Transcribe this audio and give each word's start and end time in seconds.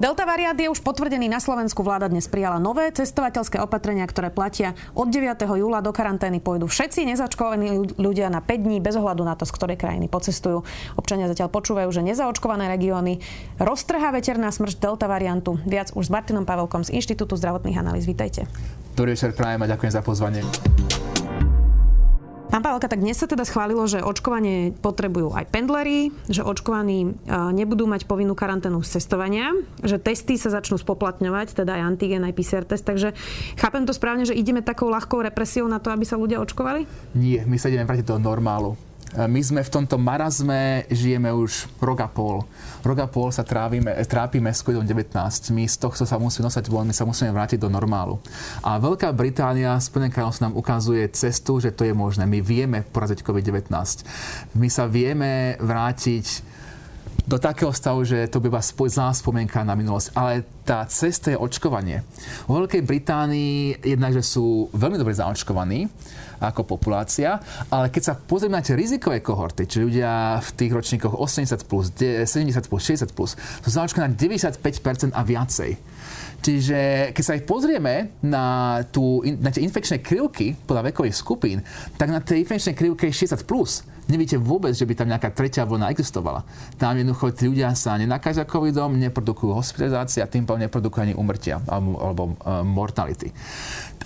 Delta 0.00 0.24
variant 0.24 0.56
je 0.56 0.64
už 0.64 0.80
potvrdený 0.80 1.28
na 1.28 1.44
Slovensku. 1.44 1.84
Vláda 1.84 2.08
dnes 2.08 2.24
prijala 2.24 2.56
nové 2.56 2.88
cestovateľské 2.88 3.60
opatrenia, 3.60 4.08
ktoré 4.08 4.32
platia 4.32 4.72
od 4.96 5.12
9. 5.12 5.44
júla 5.44 5.84
do 5.84 5.92
karantény 5.92 6.40
pôjdu 6.40 6.72
všetci 6.72 7.04
nezaočkovaní 7.04 8.00
ľudia 8.00 8.32
na 8.32 8.40
5 8.40 8.64
dní 8.64 8.80
bez 8.80 8.96
ohľadu 8.96 9.28
na 9.28 9.36
to, 9.36 9.44
z 9.44 9.52
ktorej 9.52 9.76
krajiny 9.76 10.08
pocestujú. 10.08 10.64
Občania 10.96 11.28
zatiaľ 11.28 11.52
počúvajú, 11.52 11.92
že 11.92 12.00
nezaočkované 12.00 12.72
regióny 12.72 13.20
roztrhá 13.60 14.08
veterná 14.16 14.48
smrť 14.48 14.80
Delta 14.80 15.04
variantu. 15.04 15.60
Viac 15.68 15.92
už 15.92 16.08
s 16.08 16.10
Martinom 16.10 16.48
Pavelkom 16.48 16.80
z 16.80 16.96
Inštitútu 16.96 17.36
zdravotných 17.36 17.76
analýz. 17.76 18.08
Vítajte. 18.08 18.48
Dobrý 18.96 19.12
večer, 19.12 19.36
prajem 19.36 19.60
a 19.60 19.68
ďakujem 19.68 19.92
za 19.92 20.00
pozvanie. 20.00 20.40
Pán 22.50 22.66
Pavelka, 22.66 22.90
tak 22.90 22.98
dnes 22.98 23.14
sa 23.14 23.30
teda 23.30 23.46
schválilo, 23.46 23.86
že 23.86 24.02
očkovanie 24.02 24.74
potrebujú 24.82 25.38
aj 25.38 25.54
pendleri, 25.54 26.10
že 26.26 26.42
očkovaní 26.42 27.06
e, 27.06 27.10
nebudú 27.54 27.86
mať 27.86 28.10
povinnú 28.10 28.34
karanténu 28.34 28.82
z 28.82 28.98
cestovania, 28.98 29.54
že 29.86 30.02
testy 30.02 30.34
sa 30.34 30.50
začnú 30.50 30.74
spoplatňovať, 30.74 31.62
teda 31.62 31.78
aj 31.78 31.82
antigen, 31.94 32.26
aj 32.26 32.34
PCR 32.34 32.66
test. 32.66 32.82
Takže 32.82 33.14
chápem 33.54 33.86
to 33.86 33.94
správne, 33.94 34.26
že 34.26 34.34
ideme 34.34 34.66
takou 34.66 34.90
ľahkou 34.90 35.22
represiou 35.22 35.70
na 35.70 35.78
to, 35.78 35.94
aby 35.94 36.02
sa 36.02 36.18
ľudia 36.18 36.42
očkovali? 36.42 36.90
Nie, 37.14 37.46
my 37.46 37.54
sa 37.54 37.70
ideme 37.70 37.86
vrátiť 37.86 38.10
do 38.10 38.18
normálu. 38.18 38.89
My 39.10 39.42
sme 39.42 39.66
v 39.66 39.74
tomto 39.74 39.98
marazme, 39.98 40.86
žijeme 40.86 41.34
už 41.34 41.66
rok 41.82 41.98
a 41.98 42.06
pol. 42.06 42.46
Rok 42.86 42.98
a 43.02 43.08
pol 43.10 43.34
sa 43.34 43.42
trávime, 43.42 43.90
trápime 44.06 44.54
s 44.54 44.62
COVID-19. 44.62 45.10
My 45.50 45.66
z 45.66 45.82
tohto 45.82 46.06
sa 46.06 46.14
musíme 46.14 46.46
nosať 46.46 46.70
von, 46.70 46.86
my 46.86 46.94
sa 46.94 47.02
musíme 47.02 47.34
vrátiť 47.34 47.58
do 47.58 47.66
normálu. 47.66 48.22
A 48.62 48.78
Veľká 48.78 49.10
Británia, 49.10 49.74
Spojené 49.82 50.14
kráľovstvo 50.14 50.46
nám 50.46 50.54
ukazuje 50.54 51.02
cestu, 51.10 51.58
že 51.58 51.74
to 51.74 51.82
je 51.82 51.90
možné. 51.90 52.22
My 52.22 52.38
vieme 52.38 52.86
poraziť 52.86 53.26
COVID-19. 53.26 53.74
My 54.54 54.70
sa 54.70 54.86
vieme 54.86 55.58
vrátiť 55.58 56.46
do 57.26 57.38
takého 57.38 57.74
stavu, 57.74 58.06
že 58.06 58.30
to 58.30 58.38
by 58.38 58.62
zlá 58.62 59.10
spomienka 59.10 59.66
na 59.66 59.74
minulosť. 59.74 60.14
Ale 60.14 60.46
tá 60.70 60.86
cesta 60.86 61.34
je 61.34 61.42
očkovanie. 61.42 62.06
Vo 62.46 62.62
Veľkej 62.62 62.86
Británii 62.86 63.82
jednak, 63.82 64.14
že 64.14 64.22
sú 64.22 64.70
veľmi 64.70 65.02
dobre 65.02 65.18
zaočkovaní, 65.18 65.90
ako 66.38 66.62
populácia, 66.62 67.42
ale 67.74 67.90
keď 67.90 68.02
sa 68.06 68.14
pozrieme 68.14 68.54
na 68.54 68.62
tie 68.62 68.78
rizikové 68.78 69.18
kohorty, 69.18 69.66
či 69.66 69.82
ľudia 69.82 70.38
v 70.38 70.50
tých 70.54 70.70
ročníkoch 70.70 71.18
80 71.18 71.66
plus, 71.66 71.90
70 71.90 72.70
plus, 72.70 72.82
60 72.86 73.18
plus, 73.18 73.34
sú 73.34 73.68
zaočkované 73.68 74.14
na 74.14 74.16
95% 74.16 75.10
a 75.10 75.20
viacej. 75.26 75.70
Čiže 76.40 77.10
keď 77.12 77.24
sa 77.26 77.36
ich 77.36 77.44
pozrieme 77.44 78.16
na, 78.24 78.78
tú, 78.88 79.20
na 79.42 79.52
tie 79.52 79.60
infekčné 79.60 80.00
krivky 80.00 80.56
podľa 80.64 80.94
vekových 80.94 81.18
skupín, 81.18 81.60
tak 82.00 82.08
na 82.08 82.22
tej 82.22 82.46
infekčnej 82.46 82.78
krivke 82.78 83.10
je 83.10 83.26
60+. 83.26 83.44
Plus. 83.44 83.84
Nevíte 84.10 84.40
vôbec, 84.42 84.74
že 84.74 84.82
by 84.88 84.94
tam 84.98 85.12
nejaká 85.12 85.30
tretia 85.30 85.62
vlna 85.62 85.94
existovala. 85.94 86.42
Tam 86.80 86.98
jednoducho 86.98 87.30
tí 87.30 87.46
ľudia 87.46 87.70
sa 87.78 87.94
nenakážia 87.94 88.42
covidom, 88.42 88.98
neprodukujú 88.98 89.54
a 89.54 90.26
tým 90.26 90.42
pádom 90.42 90.59
neprodukujú 90.60 91.00
ani 91.00 91.14
umrtia 91.16 91.58
alebo, 91.64 91.90
alebo 91.96 92.22
uh, 92.44 92.60
mortality. 92.60 93.32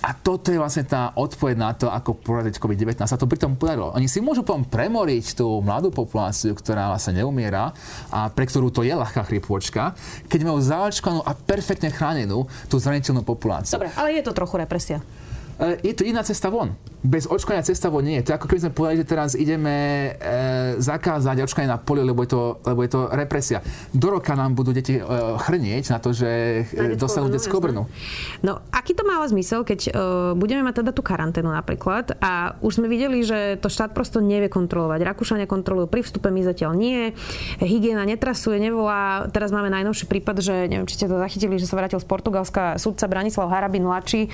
A 0.05 0.13
toto 0.13 0.53
je 0.53 0.59
vlastne 0.59 0.85
tá 0.85 1.15
odpoveď 1.17 1.55
na 1.57 1.71
to, 1.73 1.89
ako 1.89 2.19
poradiť 2.19 2.61
COVID-19. 2.61 2.99
A 2.99 3.17
to 3.17 3.25
pritom 3.25 3.57
podarilo. 3.57 3.95
Oni 3.95 4.05
si 4.05 4.21
môžu 4.21 4.45
potom 4.45 4.61
premoriť 4.61 5.39
tú 5.39 5.63
mladú 5.65 5.89
populáciu, 5.89 6.53
ktorá 6.53 6.93
vlastne 6.93 7.25
neumiera 7.25 7.73
a 8.13 8.29
pre 8.29 8.45
ktorú 8.45 8.69
to 8.69 8.85
je 8.85 8.93
ľahká 8.93 9.25
chrypôčka, 9.25 9.97
keď 10.29 10.39
majú 10.45 10.59
zaočkovanú 10.61 11.25
a 11.25 11.31
perfektne 11.33 11.89
chránenú 11.89 12.45
tú 12.69 12.77
zraniteľnú 12.77 13.25
populáciu. 13.25 13.81
Dobre, 13.81 13.89
ale 13.97 14.19
je 14.19 14.23
to 14.23 14.35
trochu 14.35 14.61
represia. 14.61 14.99
E, 15.59 15.79
je 15.83 15.93
to 15.95 16.03
iná 16.03 16.23
cesta 16.23 16.51
von 16.51 16.75
bez 17.05 17.29
očkovania 17.29 17.61
cesta 17.61 17.93
von 17.93 18.01
nie 18.01 18.17
je. 18.19 18.23
To 18.25 18.29
je 18.33 18.37
ako 18.41 18.47
keby 18.49 18.61
sme 18.65 18.73
povedali, 18.73 18.97
že 18.99 19.05
teraz 19.05 19.29
ideme 19.37 19.75
e, 19.77 20.11
zakázať 20.81 21.45
očkovanie 21.45 21.69
na 21.69 21.77
polio, 21.77 22.01
lebo 22.01 22.25
je, 22.25 22.29
to, 22.33 22.41
lebo 22.65 22.81
je 22.81 22.91
to 22.91 23.01
represia. 23.13 23.61
Do 23.93 24.09
roka 24.09 24.33
nám 24.33 24.57
budú 24.57 24.73
deti 24.73 24.97
e, 24.97 25.01
chrnieť 25.37 25.93
na 25.93 25.99
to, 26.01 26.09
že 26.11 26.29
e, 26.73 26.97
dostanú 26.97 27.29
detskú 27.29 27.61
obrnu. 27.61 27.85
No, 28.41 28.65
aký 28.73 28.97
to 28.97 29.05
má 29.05 29.21
zmysel, 29.29 29.61
keď 29.61 29.79
e, 29.85 29.91
budeme 30.33 30.65
mať 30.65 30.81
teda 30.81 30.91
tú 30.91 31.05
karanténu 31.05 31.53
napríklad 31.53 32.17
a 32.17 32.57
už 32.65 32.81
sme 32.81 32.89
videli, 32.89 33.21
že 33.21 33.61
to 33.61 33.69
štát 33.69 33.93
prosto 33.93 34.17
nevie 34.17 34.49
kontrolovať. 34.49 35.05
Rakúšania 35.05 35.45
kontrolujú 35.45 35.85
pri 35.85 36.01
vstupe, 36.01 36.33
my 36.33 36.41
zatiaľ 36.41 36.73
nie. 36.73 37.13
Hygiena 37.61 38.01
netrasuje, 38.03 38.57
nevolá. 38.57 39.29
Teraz 39.29 39.53
máme 39.53 39.69
najnovší 39.69 40.09
prípad, 40.09 40.41
že 40.41 40.65
neviem, 40.65 40.89
či 40.89 40.97
ste 40.97 41.05
to 41.05 41.21
zachytili, 41.21 41.61
že 41.61 41.69
sa 41.69 41.77
vrátil 41.77 42.01
z 42.01 42.07
Portugalska 42.09 42.81
sudca 42.81 43.05
Branislav 43.05 43.53
Harabin 43.53 43.85
mladší. 43.85 44.25
E, 44.25 44.29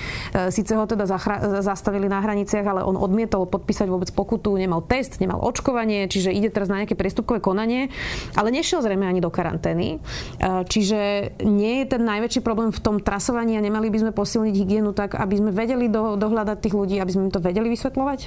Sice 0.48 0.72
ho 0.72 0.84
teda 0.88 1.04
zachra- 1.12 1.60
zastavili 1.60 2.08
na 2.08 2.24
hraniciach 2.24 2.64
ale 2.64 2.80
on 2.80 2.96
odmietol 2.96 3.44
podpísať 3.44 3.86
vôbec 3.92 4.08
pokutu, 4.16 4.56
nemal 4.56 4.80
test, 4.84 5.20
nemal 5.20 5.44
očkovanie, 5.44 6.08
čiže 6.08 6.32
ide 6.32 6.48
teraz 6.48 6.72
na 6.72 6.80
nejaké 6.80 6.96
priestupkové 6.96 7.44
konanie, 7.44 7.92
ale 8.32 8.48
nešiel 8.48 8.80
zrejme 8.80 9.04
ani 9.04 9.20
do 9.20 9.28
karantény. 9.28 9.96
E, 9.96 10.64
čiže 10.64 11.32
nie 11.44 11.84
je 11.84 11.86
ten 11.92 12.02
najväčší 12.02 12.40
problém 12.40 12.72
v 12.72 12.80
tom 12.80 12.96
trasovaní 12.98 13.60
a 13.60 13.64
nemali 13.64 13.92
by 13.92 14.08
sme 14.08 14.12
posilniť 14.16 14.54
hygienu 14.56 14.96
tak, 14.96 15.20
aby 15.20 15.34
sme 15.36 15.50
vedeli 15.52 15.92
do, 15.92 16.16
dohľadať 16.16 16.56
tých 16.58 16.74
ľudí, 16.74 16.96
aby 16.98 17.12
sme 17.12 17.28
im 17.28 17.34
to 17.34 17.44
vedeli 17.44 17.68
vysvetľovať? 17.68 18.20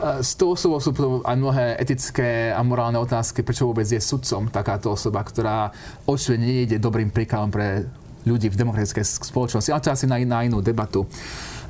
S 0.00 0.32
tou 0.40 0.56
osobou 0.56 0.80
sú 0.80 0.96
aj 0.96 1.36
mnohé 1.36 1.76
etické 1.76 2.56
a 2.56 2.64
morálne 2.64 2.96
otázky, 2.96 3.44
prečo 3.44 3.68
vôbec 3.68 3.84
je 3.84 4.00
sudcom 4.00 4.48
takáto 4.48 4.96
osoba, 4.96 5.20
ktorá 5.20 5.68
očuje 6.08 6.40
nejde 6.40 6.80
dobrým 6.80 7.12
príkladom 7.12 7.52
pre 7.52 7.84
ľudí 8.24 8.52
v 8.52 8.56
demokratickej 8.56 9.04
spoločnosti. 9.30 9.70
Ale 9.72 9.82
to 9.82 9.92
asi 9.92 10.06
na, 10.08 10.20
na 10.24 10.44
inú 10.44 10.60
debatu. 10.60 11.06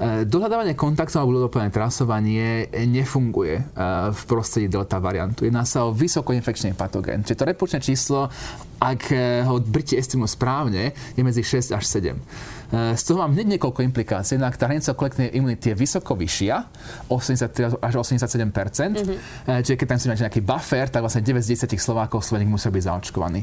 Eh, 0.01 0.25
dohľadávanie 0.25 0.73
kontaktov 0.81 1.21
alebo 1.21 1.37
ľudoplné 1.37 1.69
trasovanie 1.69 2.73
nefunguje 2.73 3.55
eh, 3.61 3.65
v 4.09 4.21
prostredí 4.25 4.73
delta 4.73 4.97
variantu. 4.97 5.45
Jedná 5.45 5.69
sa 5.69 5.85
o 5.85 5.93
vysokoinfekčný 5.93 6.73
patogén. 6.73 7.21
Čiže 7.21 7.37
to 7.37 7.45
reputačné 7.45 7.81
číslo, 7.85 8.33
ak 8.81 9.13
eh, 9.13 9.45
ho 9.45 9.61
Briti 9.61 10.01
estimujú 10.01 10.41
správne, 10.41 10.97
je 11.13 11.21
medzi 11.21 11.45
6 11.45 11.77
až 11.77 11.85
7. 11.85 12.17
Z 12.71 13.03
toho 13.03 13.19
mám 13.19 13.35
hneď 13.35 13.59
niekoľko 13.59 13.83
implikácií. 13.83 14.39
Jednak 14.39 14.55
tá 14.55 14.71
hranica 14.71 14.95
kolektívnej 14.95 15.35
imunity 15.35 15.75
je 15.75 15.77
vysoko 15.77 16.15
vyššia, 16.15 16.57
80 17.11 17.83
až 17.83 17.95
87 17.99 18.47
mm-hmm. 18.47 19.19
Čiže 19.67 19.75
keď 19.75 19.87
tam 19.91 19.99
si 19.99 20.07
máte 20.07 20.23
nejaký 20.23 20.43
buffer, 20.47 20.87
tak 20.87 21.03
vlastne 21.03 21.27
9 21.27 21.43
z 21.43 21.59
10 21.59 21.75
Slovákov 21.75 22.23
Sloveník 22.23 22.47
musia 22.47 22.71
byť 22.71 22.83
zaočkovaní. 22.87 23.43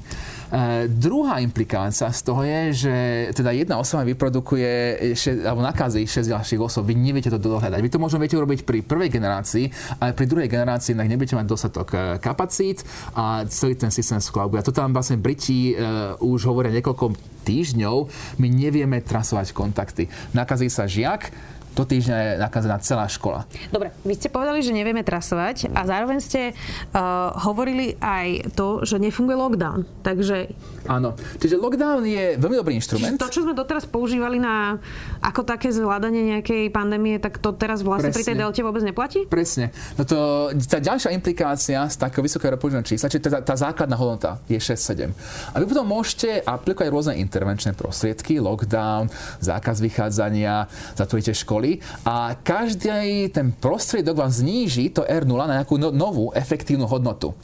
Druhá 0.88 1.44
implikácia 1.44 2.08
z 2.08 2.22
toho 2.24 2.42
je, 2.48 2.88
že 2.88 2.96
teda 3.36 3.52
jedna 3.52 3.76
osoba 3.84 4.08
vyprodukuje 4.08 4.96
alebo 5.44 5.60
nakazí 5.60 6.08
6 6.08 6.32
ďalších 6.32 6.62
osob. 6.64 6.88
Vy 6.88 6.96
neviete 6.96 7.28
to 7.28 7.40
dohľadať. 7.40 7.80
Vy 7.84 7.92
to 7.92 8.00
možno 8.00 8.24
viete 8.24 8.40
urobiť 8.40 8.64
pri 8.64 8.80
prvej 8.80 9.12
generácii, 9.12 10.00
ale 10.00 10.16
pri 10.16 10.26
druhej 10.26 10.48
generácii 10.48 10.96
inak 10.96 11.12
nebudete 11.12 11.36
mať 11.36 11.48
dostatok 11.48 11.88
eh, 11.92 12.00
kapacít 12.24 12.88
a 13.12 13.44
celý 13.52 13.76
ten 13.76 13.92
systém 13.92 14.24
skolabuje. 14.24 14.64
A 14.64 14.68
to 14.68 14.72
tam 14.72 14.96
vlastne 14.96 15.20
Briti 15.20 15.76
už 16.22 16.48
hovoria 16.48 16.72
niekoľko 16.72 17.37
týždňov, 17.48 18.12
my 18.44 18.48
nevieme 18.52 19.00
trasovať 19.00 19.56
kontakty. 19.56 20.12
Nakazí 20.36 20.68
sa 20.68 20.84
žiak, 20.84 21.32
do 21.78 21.86
týždňa 21.86 22.18
je 22.18 22.32
nakazená 22.42 22.82
celá 22.82 23.06
škola. 23.06 23.46
Dobre, 23.70 23.94
vy 24.02 24.18
ste 24.18 24.34
povedali, 24.34 24.66
že 24.66 24.74
nevieme 24.74 25.06
trasovať 25.06 25.70
a 25.78 25.86
zároveň 25.86 26.18
ste 26.18 26.42
uh, 26.58 27.38
hovorili 27.46 27.94
aj 28.02 28.58
to, 28.58 28.82
že 28.82 28.98
nefunguje 28.98 29.38
lockdown. 29.38 29.86
Takže... 30.02 30.50
Áno, 30.90 31.14
čiže 31.38 31.62
lockdown 31.62 32.02
je 32.10 32.42
veľmi 32.42 32.58
dobrý 32.58 32.74
inštrument. 32.82 33.22
To, 33.22 33.30
čo 33.30 33.46
sme 33.46 33.54
doteraz 33.54 33.86
používali 33.86 34.42
na 34.42 34.82
ako 35.22 35.46
také 35.46 35.70
zvládanie 35.70 36.40
nejakej 36.40 36.74
pandémie, 36.74 37.22
tak 37.22 37.38
to 37.38 37.54
teraz 37.54 37.86
vlastne 37.86 38.10
Presne. 38.10 38.18
pri 38.18 38.30
tej 38.34 38.36
delte 38.42 38.62
vôbec 38.66 38.82
neplatí? 38.82 39.30
Presne. 39.30 39.70
No 40.00 40.04
to, 40.08 40.50
tá 40.66 40.82
ďalšia 40.82 41.14
implikácia 41.14 41.86
z 41.86 41.96
takého 42.00 42.26
vysokého 42.26 42.58
reprodukčného 42.58 42.88
čísla, 42.88 43.12
čiže 43.12 43.22
tá, 43.30 43.40
tá 43.44 43.54
základná 43.54 43.94
hodnota 44.00 44.42
je 44.50 44.58
6-7. 44.58 45.14
A 45.54 45.56
vy 45.62 45.66
potom 45.70 45.86
môžete 45.86 46.42
aplikovať 46.42 46.90
rôzne 46.90 47.14
intervenčné 47.20 47.78
prostriedky, 47.78 48.42
lockdown, 48.42 49.12
zákaz 49.44 49.84
vychádzania, 49.84 50.66
zatvoríte 50.96 51.36
školy, 51.36 51.67
školy 51.76 51.84
a 52.08 52.36
každý 52.40 53.28
ten 53.30 53.52
prostriedok 53.52 54.24
vám 54.24 54.32
zníži 54.32 54.88
to 54.96 55.04
R0 55.04 55.36
na 55.48 55.60
nejakú 55.62 55.76
no, 55.76 55.92
novú 55.92 56.32
efektívnu 56.32 56.88
hodnotu. 56.88 57.36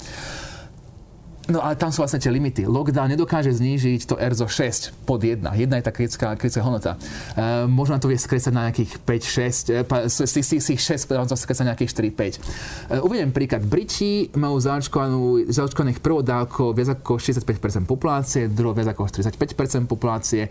No 1.51 1.59
ale 1.59 1.75
tam 1.75 1.91
sú 1.91 1.99
vlastne 1.99 2.23
tie 2.23 2.31
limity. 2.31 2.63
Lockdown 2.63 3.11
nedokáže 3.11 3.51
znížiť 3.51 4.07
to 4.07 4.15
R 4.15 4.31
zo 4.31 4.47
6 4.47 5.03
pod 5.03 5.19
1. 5.19 5.43
1 5.43 5.59
je 5.59 5.83
tá 5.83 5.91
kritická, 5.91 6.27
kritická 6.39 6.63
hodnota. 6.63 6.95
E, 7.35 7.67
možno 7.67 7.99
to 7.99 8.07
vie 8.07 8.15
skresať 8.15 8.55
na 8.55 8.71
nejakých 8.71 9.03
5, 9.03 9.83
6, 9.83 10.07
z 10.07 10.31
tých, 10.39 10.63
tých 10.63 10.81
6 11.03 11.11
vám 11.11 11.27
to 11.27 11.35
skresať 11.35 11.67
na 11.67 11.75
nejakých 11.75 12.15
4, 12.15 12.95
5. 12.95 12.95
E, 12.95 13.03
uvediem 13.03 13.35
príklad. 13.35 13.67
Briti 13.67 14.31
majú 14.39 14.55
zaočkovaných 14.63 15.99
prvou 15.99 16.23
dávkou 16.23 16.71
viac 16.71 16.95
ako 16.95 17.19
65% 17.19 17.91
populácie, 17.91 18.47
druhou 18.47 18.71
viac 18.71 18.95
ako 18.95 19.11
35% 19.11 19.83
populácie, 19.83 20.47
e, 20.47 20.49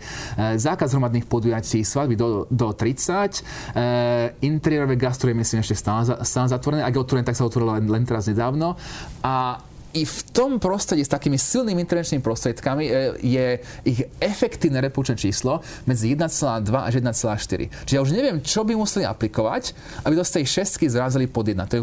zákaz 0.61 0.93
hromadných 0.93 1.25
podujatí, 1.25 1.81
svadby 1.81 2.13
do, 2.13 2.45
do 2.53 2.69
30, 2.69 3.41
e, 3.73 4.45
interiérové 4.45 4.93
gastro 4.93 5.25
je 5.33 5.41
myslím 5.41 5.65
ešte 5.65 5.73
stále, 5.73 6.05
stále 6.21 6.53
zatvorené, 6.53 6.85
ak 6.85 6.93
je 6.93 7.01
otvorené, 7.01 7.25
tak 7.25 7.33
sa 7.33 7.49
otvorilo 7.49 7.81
len, 7.81 7.89
len 7.89 8.05
teraz 8.05 8.29
nedávno 8.29 8.77
a 9.25 9.57
i 9.93 10.03
v 10.09 10.19
tom 10.33 10.57
prostredí 10.57 11.05
s 11.05 11.13
takými 11.13 11.37
silnými 11.37 11.85
intervenčnými 11.85 12.25
prostriedkami 12.25 12.83
e, 12.89 12.91
je 13.21 13.47
ich 13.85 14.01
efektívne 14.17 14.81
repúčné 14.81 15.13
číslo 15.13 15.61
medzi 15.85 16.17
1,2 16.17 16.65
až 16.73 16.93
1,4. 16.97 17.85
Čiže 17.85 17.95
ja 17.95 18.01
už 18.01 18.09
neviem, 18.09 18.41
čo 18.41 18.65
by 18.65 18.73
museli 18.73 19.05
aplikovať, 19.05 19.77
aby 20.01 20.13
do 20.17 20.25
tej 20.25 20.49
šestky 20.49 20.89
zrazili 20.89 21.29
pod 21.29 21.45
1. 21.45 21.69
To 21.69 21.73
je, 21.77 21.81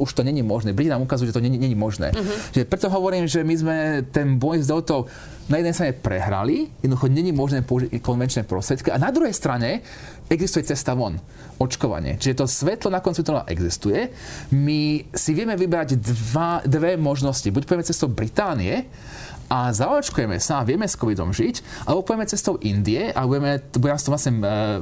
už 0.00 0.10
to 0.16 0.24
není 0.24 0.40
možné. 0.40 0.72
Briti 0.72 0.88
nám 0.88 1.04
ukazujú, 1.04 1.28
že 1.28 1.36
to 1.36 1.44
není, 1.44 1.76
možné. 1.76 2.10
Uh-huh. 2.16 2.36
Čiže 2.56 2.64
preto 2.64 2.88
hovorím, 2.88 3.28
že 3.28 3.44
my 3.44 3.54
sme 3.54 3.76
ten 4.08 4.40
boj 4.40 4.64
s 4.64 4.66
Deltou 4.66 5.06
na 5.50 5.58
jednej 5.58 5.74
strane 5.74 5.92
prehrali, 5.98 6.70
jednoducho 6.78 7.10
není 7.10 7.34
možné 7.34 7.66
použiť 7.66 7.98
konvenčné 7.98 8.46
prostriedky 8.46 8.94
a 8.94 9.02
na 9.02 9.10
druhej 9.10 9.34
strane 9.34 9.82
existuje 10.30 10.62
cesta 10.62 10.94
von, 10.94 11.18
očkovanie. 11.58 12.14
Čiže 12.16 12.38
to 12.38 12.46
svetlo 12.46 12.88
na 12.88 13.02
konci 13.02 13.26
tunela 13.26 13.44
existuje. 13.50 14.14
My 14.54 15.02
si 15.10 15.30
vieme 15.34 15.58
vybrať 15.58 15.98
dva, 15.98 16.62
dve 16.62 16.94
možnosti. 16.94 17.50
Buď 17.50 17.66
pojeme 17.66 17.84
cestou 17.84 18.06
Británie, 18.06 18.86
a 19.50 19.74
zaočkujeme 19.74 20.38
sa 20.38 20.62
a 20.62 20.66
vieme 20.66 20.86
s 20.86 20.94
covidom 20.94 21.34
žiť, 21.34 21.82
alebo 21.90 22.06
pojeme 22.06 22.22
cestou 22.22 22.54
Indie 22.62 23.10
a 23.10 23.26
budeme, 23.26 23.58
bude 23.74 23.90
nás 23.90 24.06
to 24.06 24.14
vlastne 24.14 24.38
uh, 24.38 24.78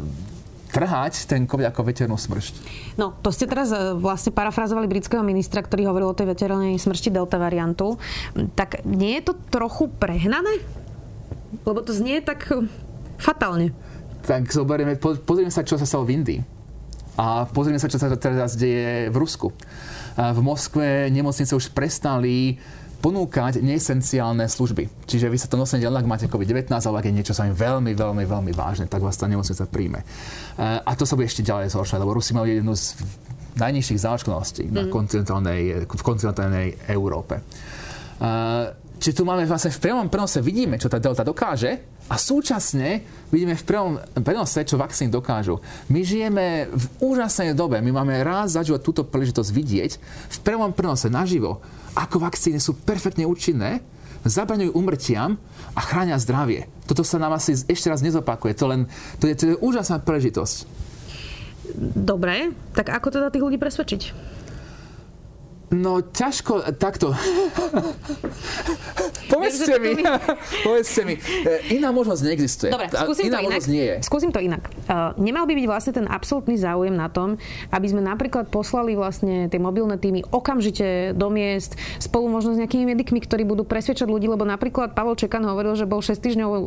trhať 0.69 1.25
ten 1.25 1.49
COVID 1.49 1.73
ako 1.73 1.89
veternú 1.89 2.21
smršť. 2.21 2.53
No, 3.01 3.17
to 3.25 3.33
ste 3.33 3.49
teraz 3.49 3.73
e, 3.73 3.97
vlastne 3.97 4.37
parafrazovali 4.37 4.85
britského 4.85 5.25
ministra, 5.25 5.65
ktorý 5.65 5.89
hovoril 5.89 6.13
o 6.13 6.19
tej 6.19 6.29
veternej 6.29 6.77
smršti 6.77 7.09
delta 7.09 7.41
variantu. 7.41 7.97
Tak 8.53 8.85
nie 8.85 9.17
je 9.17 9.33
to 9.33 9.35
trochu 9.49 9.89
prehnané? 9.97 10.61
Lebo 11.65 11.81
to 11.81 11.97
znie 11.97 12.21
tak 12.21 12.45
e, 12.53 12.69
fatálne 13.17 13.73
tak 14.25 14.51
zoberieme, 14.51 14.97
pozrieme 14.99 15.53
sa, 15.53 15.67
čo 15.67 15.77
sa 15.79 15.87
stalo 15.87 16.07
v 16.07 16.15
Indii. 16.19 16.41
A 17.19 17.51
pozrieme 17.51 17.83
sa, 17.83 17.91
čo 17.91 17.99
sa 17.99 18.11
teraz 18.15 18.55
deje 18.55 19.11
v 19.11 19.17
Rusku. 19.19 19.51
V 20.15 20.41
Moskve 20.43 21.11
nemocnice 21.11 21.51
už 21.55 21.75
prestali 21.75 22.59
ponúkať 22.99 23.63
neesenciálne 23.63 24.47
služby. 24.51 25.07
Čiže 25.07 25.31
vy 25.31 25.39
sa 25.39 25.47
to 25.47 25.55
nosíte 25.55 25.87
len, 25.87 26.03
ak 26.03 26.11
máte 26.11 26.27
COVID-19, 26.27 26.71
ale 26.71 26.99
ak 26.99 27.07
je 27.07 27.15
niečo 27.15 27.35
sa 27.35 27.47
mi 27.47 27.55
veľmi, 27.55 27.95
veľmi, 27.95 28.25
veľmi 28.27 28.53
vážne, 28.55 28.91
tak 28.91 29.03
vás 29.03 29.15
tá 29.15 29.31
nemocnica 29.31 29.71
príjme. 29.71 30.03
A 30.59 30.91
to 30.99 31.07
sa 31.07 31.15
bude 31.15 31.31
ešte 31.31 31.47
ďalej 31.47 31.75
zhoršovať, 31.75 32.03
lebo 32.03 32.15
Rusi 32.19 32.35
majú 32.35 32.51
jednu 32.51 32.75
z 32.75 32.99
najnižších 33.59 34.03
záočkovaností 34.03 34.65
mm. 34.67 34.75
na 34.75 34.83
kontinentálnej, 34.91 35.87
v 35.87 36.03
kontinentálnej 36.03 36.75
Európe. 36.91 37.43
Čiže 38.99 39.23
tu 39.23 39.23
máme 39.23 39.47
vlastne 39.47 39.71
v 39.71 39.79
priamom 39.79 40.11
prenose 40.11 40.43
vidíme, 40.43 40.75
čo 40.75 40.91
tá 40.91 40.99
delta 40.99 41.23
dokáže 41.23 41.79
a 42.11 42.19
súčasne 42.19 43.07
vidíme 43.31 43.55
v 43.55 43.63
priamom 43.63 43.95
prenose, 44.27 44.67
čo 44.67 44.75
vakcíny 44.75 45.15
dokážu. 45.15 45.63
My 45.87 46.03
žijeme 46.03 46.67
v 46.67 46.85
úžasnej 46.99 47.55
dobe, 47.55 47.79
my 47.79 47.95
máme 47.95 48.19
raz 48.27 48.59
zažívať 48.59 48.83
túto 48.83 49.03
príležitosť 49.07 49.51
vidieť 49.55 49.93
v 50.35 50.39
priamom 50.43 50.75
prenose 50.75 51.07
naživo, 51.07 51.63
ako 51.95 52.19
vakcíny 52.19 52.59
sú 52.59 52.75
perfektne 52.75 53.23
účinné, 53.23 53.87
zabraňujú 54.27 54.75
umrtiam 54.75 55.39
a 55.79 55.81
chránia 55.81 56.19
zdravie. 56.19 56.67
Toto 56.91 57.07
sa 57.07 57.23
nám 57.23 57.39
asi 57.39 57.55
ešte 57.55 57.87
raz 57.87 58.03
nezopakuje. 58.03 58.53
To, 58.59 58.67
len, 58.67 58.91
to, 59.23 59.31
je, 59.31 59.35
to 59.39 59.45
je 59.55 59.55
úžasná 59.63 60.03
príležitosť. 60.03 60.67
Dobre, 61.95 62.51
tak 62.75 62.91
ako 62.91 63.15
teda 63.15 63.29
tých 63.31 63.45
ľudí 63.45 63.61
presvedčiť? 63.61 64.03
No 65.69 66.01
ťažko, 66.01 66.65
takto. 66.81 67.13
povedzte 69.33 69.77
mi, 69.77 70.01
povedzte 70.67 71.05
mi, 71.05 71.21
e, 71.21 71.77
iná 71.77 71.93
možnosť 71.93 72.21
neexistuje. 72.25 72.71
Dobre, 72.73 72.89
skúsim 72.89 73.29
iná 73.29 73.45
to 73.45 73.53
inak. 73.53 73.61
Nie 73.69 73.85
je. 73.85 73.97
Skúsim 74.01 74.31
to 74.33 74.41
inak. 74.41 74.65
Uh, 74.89 75.13
nemal 75.21 75.45
by 75.45 75.53
byť 75.53 75.67
vlastne 75.69 75.93
ten 75.93 76.07
absolútny 76.09 76.57
záujem 76.57 76.97
na 76.97 77.13
tom, 77.13 77.37
aby 77.69 77.85
sme 77.85 78.01
napríklad 78.01 78.49
poslali 78.49 78.97
vlastne 78.97 79.53
tie 79.53 79.61
mobilné 79.61 80.01
týmy 80.01 80.25
okamžite 80.33 81.13
do 81.13 81.29
miest 81.29 81.77
spolu 82.01 82.33
možno 82.33 82.57
s 82.57 82.61
nejakými 82.65 82.89
medikmi, 82.89 83.21
ktorí 83.21 83.45
budú 83.45 83.69
presvedčať 83.69 84.09
ľudí, 84.09 84.25
lebo 84.25 84.49
napríklad 84.49 84.97
Pavel 84.97 85.21
Čekan 85.21 85.45
hovoril, 85.45 85.77
že 85.77 85.85
bol 85.85 86.01
6 86.01 86.17
týždňov 86.17 86.49
uh, 86.49 86.61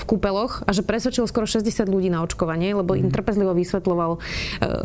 v 0.00 0.04
kúpeloch 0.08 0.64
a 0.64 0.72
že 0.72 0.80
presvedčil 0.80 1.28
skoro 1.28 1.44
60 1.44 1.68
ľudí 1.84 2.08
na 2.08 2.24
očkovanie, 2.24 2.72
lebo 2.72 2.96
mm. 2.96 2.98
im 3.04 3.06
mhm. 3.12 3.14
trpezlivo 3.14 3.52
vysvetloval 3.52 4.16
uh, 4.16 4.20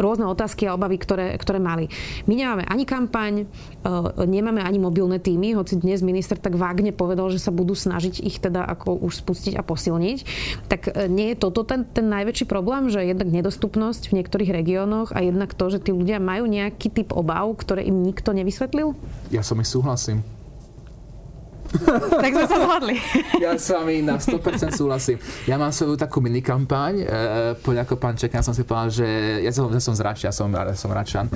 rôzne 0.03 0.27
otázky 0.27 0.67
a 0.67 0.75
obavy, 0.75 0.99
ktoré, 0.99 1.39
ktoré 1.39 1.63
mali. 1.63 1.87
My 2.27 2.35
nemáme 2.35 2.67
ani 2.67 2.83
kam 2.83 3.04
kampaň, 3.05 3.45
e, 3.45 4.25
nemáme 4.25 4.65
ani 4.65 4.81
mobilné 4.81 5.21
týmy, 5.21 5.53
hoci 5.53 5.77
dnes 5.77 6.01
minister 6.01 6.41
tak 6.41 6.57
vágne 6.57 6.89
povedal, 6.89 7.29
že 7.29 7.37
sa 7.37 7.53
budú 7.53 7.77
snažiť 7.77 8.25
ich 8.25 8.41
teda 8.41 8.65
ako 8.65 8.97
už 9.05 9.21
spustiť 9.21 9.53
a 9.53 9.61
posilniť. 9.61 10.17
Tak 10.65 10.81
e, 10.89 11.05
nie 11.05 11.37
je 11.37 11.37
toto 11.37 11.61
ten, 11.61 11.85
ten 11.85 12.09
najväčší 12.09 12.49
problém, 12.49 12.89
že 12.89 13.05
jednak 13.05 13.29
nedostupnosť 13.29 14.09
v 14.09 14.15
niektorých 14.21 14.49
regiónoch 14.49 15.13
a 15.13 15.21
jednak 15.21 15.53
to, 15.53 15.69
že 15.69 15.85
tí 15.85 15.93
ľudia 15.93 16.17
majú 16.17 16.49
nejaký 16.49 16.89
typ 16.89 17.13
obav, 17.13 17.53
ktoré 17.61 17.85
im 17.85 18.01
nikto 18.01 18.33
nevysvetlil? 18.33 18.97
Ja 19.29 19.45
som 19.45 19.61
ich 19.61 19.69
súhlasím 19.69 20.34
tak 22.23 22.31
sme 22.31 22.45
sa 22.47 22.57
zhodli. 22.61 22.95
ja 23.43 23.55
s 23.55 23.69
vami 23.69 24.01
na 24.01 24.17
100% 24.17 24.73
súhlasím. 24.73 25.17
Ja 25.45 25.59
mám 25.59 25.75
svoju 25.75 25.99
takú 25.99 26.23
minikampaň, 26.23 26.93
e, 27.01 27.05
poď 27.59 27.85
ako 27.85 27.99
pán 27.99 28.15
Čekan 28.15 28.41
som 28.41 28.55
si 28.55 28.63
povedal, 28.63 28.89
že 28.89 29.07
ja 29.43 29.51
som, 29.51 29.67
ja 29.69 29.81
som 29.83 29.93
z 29.93 30.01
Račia, 30.01 30.29
som, 30.31 30.49
som 30.73 30.89
Račan. 30.91 31.27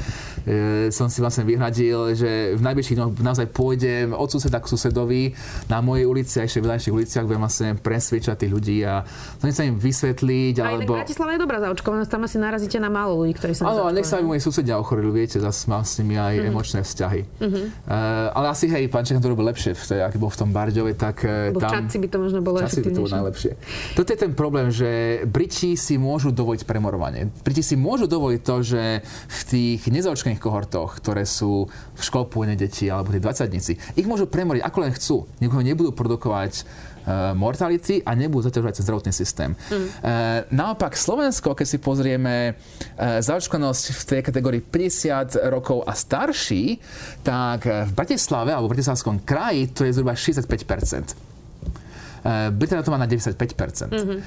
E, 0.47 0.89
som 0.89 1.11
si 1.11 1.19
vlastne 1.19 1.43
vyhradil, 1.43 2.15
že 2.15 2.55
v 2.55 2.61
najbližších 2.63 2.97
dňoch 2.97 3.11
naozaj 3.19 3.47
pôjdem 3.51 4.15
od 4.15 4.29
suseda 4.31 4.63
k 4.63 4.67
susedovi 4.71 5.35
na 5.67 5.83
mojej 5.83 6.05
ulici 6.07 6.39
a 6.39 6.47
ešte 6.47 6.63
v 6.63 6.69
ďalších 6.71 6.93
uliciach 6.93 7.25
budem 7.27 7.41
vlastne 7.43 7.69
presvedčať 7.75 8.45
tých 8.45 8.51
ľudí 8.51 8.77
a 8.87 9.03
to 9.39 9.49
sa 9.49 9.67
im 9.67 9.75
vysvetliť. 9.75 10.55
A 10.61 10.63
alebo... 10.75 10.93
Bratislava 10.95 11.35
je 11.35 11.41
dobrá 11.41 11.57
zaočkovanosť, 11.59 12.09
tam 12.09 12.23
asi 12.25 12.37
narazíte 12.37 12.77
na 12.77 12.87
málo 12.87 13.25
ľudí, 13.25 13.33
ktorí 13.35 13.53
sa 13.57 13.69
Áno, 13.69 13.89
nech 13.91 14.07
sa 14.07 14.21
aj 14.21 14.25
moji 14.25 14.41
susedia 14.41 14.77
ochorili, 14.77 15.09
viete, 15.11 15.41
zase 15.41 15.67
mám 15.67 15.83
s 15.83 15.97
nimi 15.99 16.15
aj 16.15 16.33
mm-hmm. 16.37 16.49
emočné 16.49 16.79
vzťahy. 16.85 17.21
Mm-hmm. 17.41 17.65
Uh, 17.85 18.37
ale 18.37 18.45
asi 18.53 18.65
hej, 18.69 18.87
pán 18.87 19.03
Čekan 19.03 19.21
to 19.21 19.31
robil 19.33 19.45
lepšie, 19.49 19.73
v 19.73 19.83
tej, 19.83 19.99
bol 20.19 20.29
v 20.29 20.37
tom 20.43 20.49
Barďove, 20.51 20.93
tak 20.99 21.23
e, 21.23 21.55
Lebo 21.55 21.63
tam... 21.63 21.87
V 21.87 21.95
by 21.95 22.07
to 22.11 22.17
možno 22.19 22.39
bolo 22.43 22.59
by 22.59 22.69
to 22.69 22.99
bolo 22.99 23.15
najlepšie. 23.23 23.51
Toto 23.95 24.09
je 24.11 24.19
ten 24.19 24.35
problém, 24.35 24.67
že 24.69 25.23
Briti 25.23 25.79
si 25.79 25.95
môžu 25.95 26.35
dovoliť 26.35 26.67
premorovanie. 26.67 27.31
Briti 27.41 27.63
si 27.63 27.79
môžu 27.79 28.05
dovoliť 28.11 28.41
to, 28.43 28.55
že 28.59 28.83
v 29.25 29.41
tých 29.47 29.81
nezaočkených 29.87 30.43
kohortoch, 30.43 30.99
ktoré 30.99 31.23
sú 31.23 31.71
v 31.71 32.01
školpôjne 32.03 32.59
deti 32.59 32.91
alebo 32.91 33.15
tie 33.15 33.23
20 33.23 33.95
ich 33.95 34.07
môžu 34.07 34.27
premoriť 34.27 34.61
ako 34.65 34.77
len 34.83 34.91
chcú. 34.91 35.17
Nebudú 35.39 35.95
produkovať 35.95 36.67
mortality 37.33 38.01
a 38.05 38.13
nebudú 38.15 38.47
zaťažovať 38.49 38.81
zdravotný 38.81 39.13
systém. 39.13 39.53
Mm. 39.69 39.87
Naopak 40.53 40.93
Slovensko, 40.93 41.53
keď 41.53 41.67
si 41.67 41.77
pozrieme 41.81 42.53
eh, 42.53 43.21
zaočkovanosť 43.21 43.83
v 43.93 44.01
tej 44.05 44.21
kategórii 44.25 44.61
50 44.61 45.49
rokov 45.49 45.85
a 45.85 45.93
starší, 45.93 46.77
tak 47.25 47.65
v 47.65 47.91
Bratislave 47.93 48.53
alebo 48.53 48.69
v 48.69 48.77
Bratislavskom 48.77 49.21
kraji 49.25 49.73
to 49.73 49.85
je 49.85 49.95
zhruba 49.95 50.13
65 50.13 50.45
Eh, 50.65 51.28
Británia 52.51 52.83
to 52.83 52.91
má 52.91 52.99
na 52.99 53.07
95%. 53.07 53.89
Mm-hmm. 53.89 54.19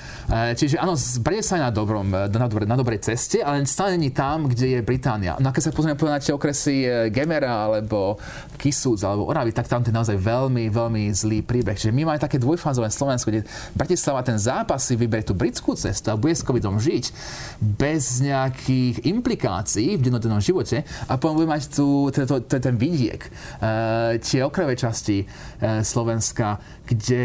Čiže 0.56 0.80
áno, 0.80 0.96
Brite 1.22 1.44
sa 1.44 1.60
na, 1.60 1.70
dobrom, 1.70 2.08
na, 2.08 2.26
dobrej, 2.28 2.66
na 2.66 2.76
dobrej 2.76 3.04
ceste, 3.04 3.44
ale 3.44 3.62
stále 3.68 3.94
není 3.94 4.10
tam, 4.10 4.48
kde 4.48 4.78
je 4.78 4.80
Británia. 4.82 5.36
No 5.38 5.50
a 5.50 5.52
keď 5.52 5.68
sa 5.68 5.72
pozrieme 5.74 5.98
na 5.98 6.22
tie 6.22 6.34
okresy 6.34 6.76
eh, 6.84 6.92
Gemera 7.12 7.68
alebo 7.68 8.16
Kisúc 8.56 9.02
alebo 9.04 9.28
Oravy, 9.28 9.52
tak 9.52 9.68
tam 9.68 9.84
to 9.84 9.90
je 9.90 9.96
naozaj 9.96 10.16
veľmi, 10.18 10.72
veľmi 10.72 11.10
zlý 11.12 11.44
príbeh. 11.44 11.76
Čiže 11.76 11.92
my 11.94 12.08
máme 12.08 12.20
také 12.22 12.40
dvojfázové 12.40 12.88
Slovensko, 12.88 13.30
kde 13.30 13.46
Bratislava 13.76 14.24
ten 14.24 14.38
zápas 14.40 14.82
si 14.82 14.94
vyberie 14.98 15.26
tú 15.26 15.36
britskú 15.36 15.76
cestu 15.76 16.10
a 16.10 16.18
bude 16.18 16.34
s 16.34 16.46
covidom 16.46 16.78
žiť 16.78 17.04
bez 17.60 18.22
nejakých 18.22 19.04
implikácií 19.06 19.98
v 19.98 20.04
dennodennom 20.08 20.42
živote 20.42 20.82
a 21.06 21.12
potom 21.18 21.38
bude 21.38 21.50
mať 21.50 21.70
tu, 21.70 22.10
ten 22.12 22.74
vidiek, 22.74 23.22
tie 24.22 24.40
okrajové 24.42 24.74
časti 24.78 25.24
Slovenska, 25.82 26.58
kde 26.86 27.24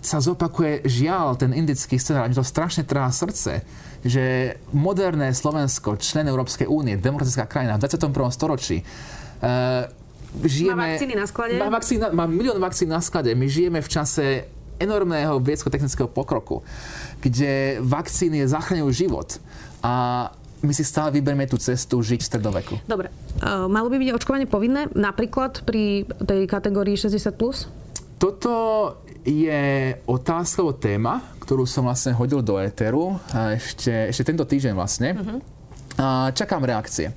sa 0.00 0.18
zopakuje 0.18 0.84
žiaľ 0.88 1.36
ten 1.36 1.52
indický 1.52 2.00
scenár. 2.00 2.28
Mi 2.28 2.36
to 2.36 2.44
strašne 2.44 2.88
trhá 2.88 3.08
srdce, 3.12 3.60
že 4.00 4.56
moderné 4.72 5.32
Slovensko, 5.36 6.00
člen 6.00 6.24
Európskej 6.28 6.64
únie, 6.64 6.96
demokratická 6.96 7.44
krajina 7.44 7.76
v 7.76 7.84
21. 7.84 8.32
storočí, 8.32 8.80
uh, 8.80 9.84
žijeme... 10.40 10.76
Má 10.76 10.96
vakcíny 10.96 11.14
na 11.16 11.26
sklade? 11.28 11.54
Má, 11.60 11.68
vakcín, 11.68 11.98
má 12.00 12.24
milión 12.24 12.56
vakcín 12.56 12.88
na 12.88 13.04
sklade. 13.04 13.36
My 13.36 13.44
žijeme 13.44 13.84
v 13.84 13.88
čase 13.92 14.24
enormného 14.80 15.36
vedecko-technického 15.44 16.08
pokroku, 16.08 16.64
kde 17.20 17.76
vakcíny 17.84 18.48
zachraňujú 18.48 18.90
život. 18.96 19.36
A 19.84 20.28
my 20.60 20.72
si 20.76 20.84
stále 20.84 21.20
vyberieme 21.20 21.48
tú 21.48 21.56
cestu 21.56 22.00
žiť 22.00 22.20
v 22.20 22.26
stredoveku. 22.26 22.74
Dobre. 22.84 23.12
Uh, 23.40 23.68
malo 23.68 23.88
by 23.92 23.96
byť 24.00 24.10
očkovanie 24.16 24.48
povinné 24.48 24.88
napríklad 24.92 25.64
pri 25.64 26.08
tej 26.24 26.48
kategórii 26.48 26.96
60+. 26.96 27.36
Plus? 27.36 27.68
Toto 28.20 28.52
je 29.24 29.96
otázka 30.08 30.60
o 30.64 30.72
téma, 30.72 31.20
ktorú 31.42 31.68
som 31.68 31.88
vlastne 31.88 32.16
hodil 32.16 32.40
do 32.40 32.56
éteru 32.56 33.18
ešte, 33.32 34.12
ešte 34.12 34.32
tento 34.32 34.44
týždeň 34.46 34.72
vlastne. 34.72 35.08
Uh-huh. 35.16 35.38
A 36.00 36.32
čakám 36.32 36.64
reakcie. 36.64 37.12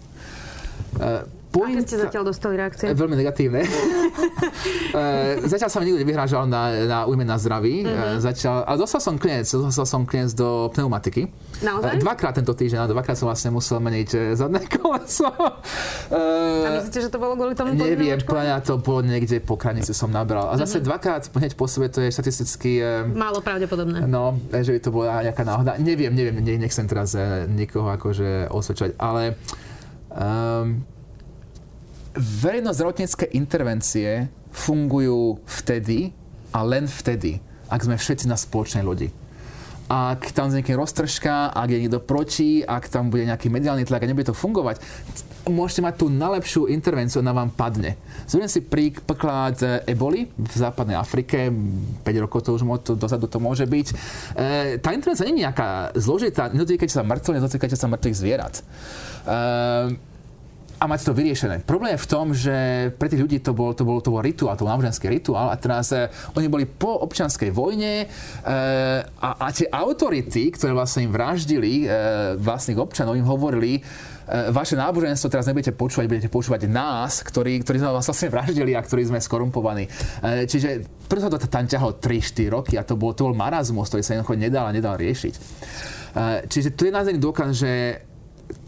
Point... 1.53 1.77
Aké 1.77 1.85
ste 1.85 1.97
zatiaľ 2.01 2.23
dostali 2.25 2.57
reakcie? 2.57 2.89
Veľmi 2.89 3.13
negatívne. 3.13 3.61
zatiaľ 5.53 5.69
sa 5.69 5.77
mi 5.77 5.93
nikto 5.93 6.01
nevyhrážal 6.01 6.49
na, 6.49 6.73
na 6.89 6.99
ujme 7.05 7.21
na 7.21 7.37
zdraví. 7.37 7.85
Mm-hmm. 7.85 8.17
Zatiaľ, 8.25 8.65
ale 8.65 8.77
dostal 8.81 8.99
som 9.05 9.15
klinec, 9.21 9.45
dostal 9.45 9.85
som 9.85 10.01
klinec 10.09 10.33
do 10.33 10.73
pneumatiky. 10.73 11.29
Naozaj? 11.61 12.01
Dvakrát 12.01 12.33
tento 12.33 12.57
týždeň, 12.57 12.89
dvakrát 12.89 13.13
som 13.13 13.29
vlastne 13.29 13.53
musel 13.53 13.77
meniť 13.77 14.33
zadné 14.33 14.65
koleso. 14.81 15.29
A 16.09 16.69
myslíte, 16.81 17.05
že 17.05 17.09
to 17.13 17.21
bolo 17.21 17.37
kvôli 17.37 17.53
tomu 17.53 17.77
Neviem, 17.77 18.17
plňa 18.17 18.57
to 18.65 18.81
bolo 18.81 19.05
niekde 19.05 19.37
po 19.37 19.53
kranici 19.53 19.93
som 19.93 20.09
nabral. 20.09 20.49
A 20.49 20.57
zase 20.57 20.81
mm-hmm. 20.81 20.89
dvakrát 20.89 21.21
hneď 21.29 21.53
po 21.53 21.69
sebe 21.69 21.93
to 21.93 22.01
je 22.01 22.09
štatisticky... 22.09 22.81
Málo 23.13 23.45
pravdepodobné. 23.45 24.09
No, 24.09 24.41
že 24.49 24.73
by 24.73 24.79
to 24.81 24.89
bola 24.89 25.21
nejaká 25.21 25.45
náhoda. 25.45 25.77
Neviem, 25.77 26.17
neviem, 26.17 26.41
nechcem 26.41 26.89
teraz 26.89 27.13
nikoho 27.45 27.93
akože 27.93 28.49
osvedčovať, 28.49 28.97
ale 28.97 29.37
um, 30.09 30.81
verejno 32.17 32.73
zdravotnícke 32.73 33.33
intervencie 33.33 34.29
fungujú 34.53 35.41
vtedy 35.45 36.13
a 36.53 36.61
len 36.61 36.85
vtedy, 36.85 37.41
ak 37.69 37.81
sme 37.81 37.97
všetci 37.97 38.29
na 38.29 38.37
spoločnej 38.37 38.85
lodi. 38.85 39.09
Ak 39.89 40.31
tam 40.31 40.47
vznikne 40.47 40.79
roztržka, 40.79 41.51
ak 41.51 41.69
je 41.69 41.81
niekto 41.81 41.99
proti, 41.99 42.63
ak 42.63 42.87
tam 42.87 43.11
bude 43.11 43.27
nejaký 43.27 43.51
mediálny 43.51 43.83
tlak 43.83 44.05
a 44.05 44.09
nebude 44.09 44.31
to 44.31 44.37
fungovať, 44.37 44.79
môžete 45.43 45.83
mať 45.83 45.95
tú 45.99 46.07
najlepšiu 46.07 46.71
intervenciu, 46.71 47.19
ona 47.19 47.35
vám 47.35 47.51
padne. 47.51 47.99
Zoberiem 48.23 48.47
si 48.47 48.63
príklad 48.63 49.59
eboli 49.83 50.31
v 50.31 50.53
západnej 50.55 50.95
Afrike, 50.95 51.51
5 51.51 52.23
rokov 52.23 52.47
to 52.47 52.55
už 52.55 52.63
dozadu 52.95 53.27
to 53.27 53.43
môže 53.43 53.67
byť. 53.67 53.87
E, 53.91 53.95
tá 54.79 54.95
intervencia 54.95 55.27
nie 55.27 55.35
je 55.35 55.43
nejaká 55.43 55.91
zložitá, 55.99 56.47
nedotýkajte 56.47 56.95
sa 56.95 57.03
mŕtvych, 57.03 57.37
nedotýkajte 57.43 57.75
sa 57.75 57.91
mŕtvych 57.91 58.15
zvierat. 58.15 58.53
E, 58.55 58.63
a 60.83 60.85
mať 60.85 61.07
to 61.07 61.15
vyriešené. 61.15 61.63
Problém 61.63 61.95
je 61.95 62.03
v 62.03 62.11
tom, 62.11 62.25
že 62.35 62.55
pre 62.99 63.07
tých 63.07 63.23
ľudí 63.23 63.39
to 63.39 63.55
bol, 63.55 63.71
to 63.71 63.87
bol, 63.87 64.03
to 64.03 64.11
bol 64.11 64.19
rituál, 64.19 64.59
to 64.59 64.67
bol 64.67 64.75
náboženský 64.75 65.07
rituál 65.07 65.47
a 65.47 65.55
teraz 65.55 65.95
e, 65.95 66.11
oni 66.35 66.51
boli 66.51 66.67
po 66.67 66.99
občianskej 67.07 67.55
vojne 67.55 68.03
e, 68.03 68.05
a, 69.07 69.29
a 69.39 69.47
tie 69.55 69.71
autority, 69.71 70.51
ktoré 70.51 70.75
vlastne 70.75 71.07
im 71.07 71.15
vraždili 71.15 71.87
e, 71.87 72.35
vlastných 72.35 72.75
občanov, 72.75 73.15
im 73.15 73.23
hovorili, 73.23 73.79
e, 73.79 73.81
vaše 74.51 74.75
náboženstvo 74.75 75.31
teraz 75.31 75.47
nebudete 75.47 75.71
počúvať, 75.71 76.05
budete 76.11 76.27
počúvať 76.27 76.67
nás, 76.67 77.23
ktorí, 77.23 77.63
ktorí 77.63 77.79
sme 77.79 77.95
vás 77.95 78.03
vlastne 78.03 78.27
vraždili 78.27 78.75
a 78.75 78.83
ktorí 78.83 79.07
sme 79.07 79.23
skorumpovaní. 79.23 79.87
E, 79.87 80.43
čiže 80.51 80.83
preto 81.07 81.31
to 81.31 81.47
tam 81.47 81.63
ťahlo 81.63 81.95
3-4 81.95 82.51
roky 82.51 82.75
a 82.75 82.83
to 82.83 82.99
bol, 82.99 83.15
to 83.15 83.23
bol 83.23 83.31
marazmus, 83.31 83.87
ktorý 83.87 84.03
sa 84.03 84.19
jednoducho 84.19 84.35
nedal 84.35 84.67
a 84.67 84.75
nedal 84.75 84.99
riešiť. 84.99 85.33
E, 85.39 85.39
čiže 86.51 86.75
to 86.75 86.85
je 86.85 86.91
názorný 86.91 87.23
dôkaz, 87.23 87.55
že 87.55 87.71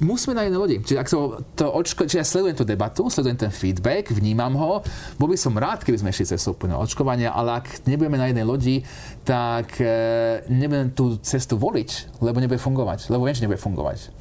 musíme 0.02 0.36
na 0.36 0.44
jednej 0.46 0.60
lodi. 0.60 0.78
Čiže 0.82 1.00
ak 1.00 1.08
to, 1.10 1.20
to 1.56 1.66
očko, 1.70 2.02
čiže 2.06 2.22
ja 2.22 2.28
sledujem 2.28 2.58
tú 2.58 2.66
debatu, 2.68 3.08
sledujem 3.08 3.38
ten 3.38 3.52
feedback, 3.52 4.12
vnímam 4.12 4.54
ho. 4.58 4.84
Bol 5.18 5.32
by 5.32 5.38
som 5.38 5.56
rád, 5.56 5.86
keby 5.86 6.02
sme 6.02 6.10
išli 6.12 6.36
cez 6.36 6.44
úplného 6.46 6.82
očkovania, 6.82 7.32
ale 7.32 7.64
ak 7.64 7.88
nebudeme 7.88 8.20
na 8.20 8.28
jednej 8.30 8.46
lodi, 8.46 8.82
tak 9.26 9.78
e, 9.82 10.46
nebudem 10.52 10.94
tú 10.94 11.18
cestu 11.22 11.56
voliť, 11.58 12.20
lebo 12.22 12.38
nebude 12.42 12.60
fungovať. 12.62 13.10
Lebo 13.10 13.26
viem, 13.26 13.36
že 13.38 13.46
nebude 13.46 13.62
fungovať. 13.62 14.12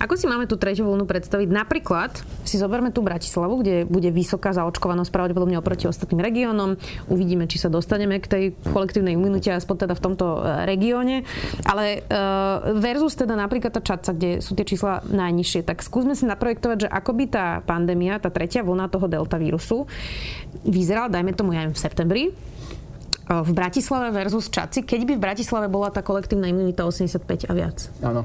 Ako 0.00 0.16
si 0.16 0.24
máme 0.24 0.48
tú 0.48 0.56
tretiu 0.56 0.88
vlnu 0.88 1.04
predstaviť? 1.04 1.52
Napríklad 1.52 2.24
si 2.48 2.56
zoberme 2.56 2.88
tú 2.88 3.04
Bratislavu, 3.04 3.60
kde 3.60 3.84
bude 3.84 4.08
vysoká 4.08 4.48
zaočkovanosť 4.56 5.12
pravdepodobne 5.12 5.60
oproti 5.60 5.92
ostatným 5.92 6.24
regiónom. 6.24 6.80
Uvidíme, 7.12 7.44
či 7.44 7.60
sa 7.60 7.68
dostaneme 7.68 8.16
k 8.16 8.26
tej 8.26 8.44
kolektívnej 8.72 9.12
imunite, 9.12 9.52
aspoň 9.52 9.84
teda 9.84 9.94
v 10.00 10.04
tomto 10.08 10.40
e, 10.40 10.64
regióne. 10.64 11.28
Ale 11.68 12.00
e, 12.00 12.18
versus 12.80 13.12
teda 13.12 13.36
napríklad 13.36 13.76
tá 13.76 13.84
Čaca, 13.84 14.16
kde 14.16 14.40
sú 14.40 14.56
tie 14.56 14.64
čísla 14.64 15.04
najnižšie. 15.04 15.68
Tak 15.68 15.84
skúsme 15.84 16.16
si 16.16 16.24
naprojektovať, 16.24 16.88
že 16.88 16.88
ako 16.88 17.10
by 17.20 17.24
tá 17.28 17.46
pandémia, 17.60 18.16
tá 18.16 18.32
tretia 18.32 18.64
vlna 18.64 18.88
toho 18.88 19.04
delta 19.04 19.36
vírusu 19.36 19.84
vyzerala, 20.64 21.12
dajme 21.12 21.36
tomu 21.36 21.52
aj 21.52 21.76
v 21.76 21.78
septembri, 21.78 22.22
e, 22.24 22.32
v 23.28 23.50
Bratislave 23.52 24.16
versus 24.16 24.48
Čaci, 24.48 24.80
keď 24.80 25.00
by 25.04 25.12
v 25.20 25.24
Bratislave 25.28 25.68
bola 25.68 25.92
tá 25.92 26.00
kolektívna 26.00 26.48
imunita 26.48 26.88
85 26.88 27.44
a 27.44 27.52
viac. 27.52 27.92
Áno. 28.00 28.24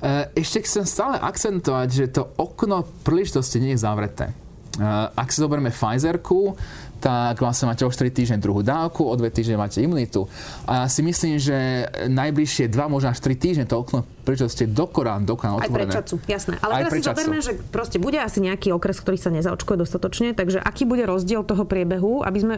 Eh, 0.00 0.32
ešte 0.32 0.64
chcem 0.64 0.88
stále 0.88 1.20
akcentovať, 1.20 1.88
že 1.92 2.04
to 2.08 2.32
okno 2.40 2.88
príležitosti 3.04 3.60
nie 3.60 3.76
je 3.76 3.84
zavreté. 3.84 4.32
Eh, 4.80 4.84
ak 5.12 5.28
si 5.28 5.44
zoberieme 5.44 5.68
Pfizerku, 5.68 6.56
tak 7.00 7.40
vlastne 7.40 7.68
máte 7.68 7.84
o 7.84 7.92
4 7.92 8.12
týždne 8.12 8.36
druhú 8.40 8.60
dávku, 8.60 9.08
o 9.08 9.14
2 9.16 9.32
týždne 9.32 9.56
máte 9.60 9.80
imunitu. 9.80 10.28
A 10.68 10.84
ja 10.84 10.88
si 10.88 11.00
myslím, 11.00 11.40
že 11.40 11.88
najbližšie 12.08 12.68
2, 12.68 12.92
možno 12.92 13.12
až 13.12 13.20
3 13.24 13.36
týždne 13.40 13.64
to 13.64 13.76
okno 13.76 14.04
príležitosti 14.24 14.68
je 14.68 14.70
dokorán, 14.72 15.24
dokorán 15.24 15.60
otvorené. 15.60 15.90
Aj 15.90 15.96
pre 15.96 15.96
čacu, 16.00 16.14
jasné. 16.28 16.54
Ale 16.60 16.72
Aj 16.76 16.80
teraz 16.86 16.92
si 16.92 17.02
zoberme, 17.04 17.38
že 17.40 17.52
proste 17.72 17.96
bude 17.96 18.20
asi 18.20 18.44
nejaký 18.44 18.72
okres, 18.76 19.00
ktorý 19.00 19.16
sa 19.16 19.32
nezaočkuje 19.32 19.76
dostatočne, 19.80 20.36
takže 20.36 20.60
aký 20.60 20.84
bude 20.84 21.08
rozdiel 21.08 21.44
toho 21.44 21.64
priebehu, 21.64 22.24
aby 22.24 22.38
sme 22.40 22.56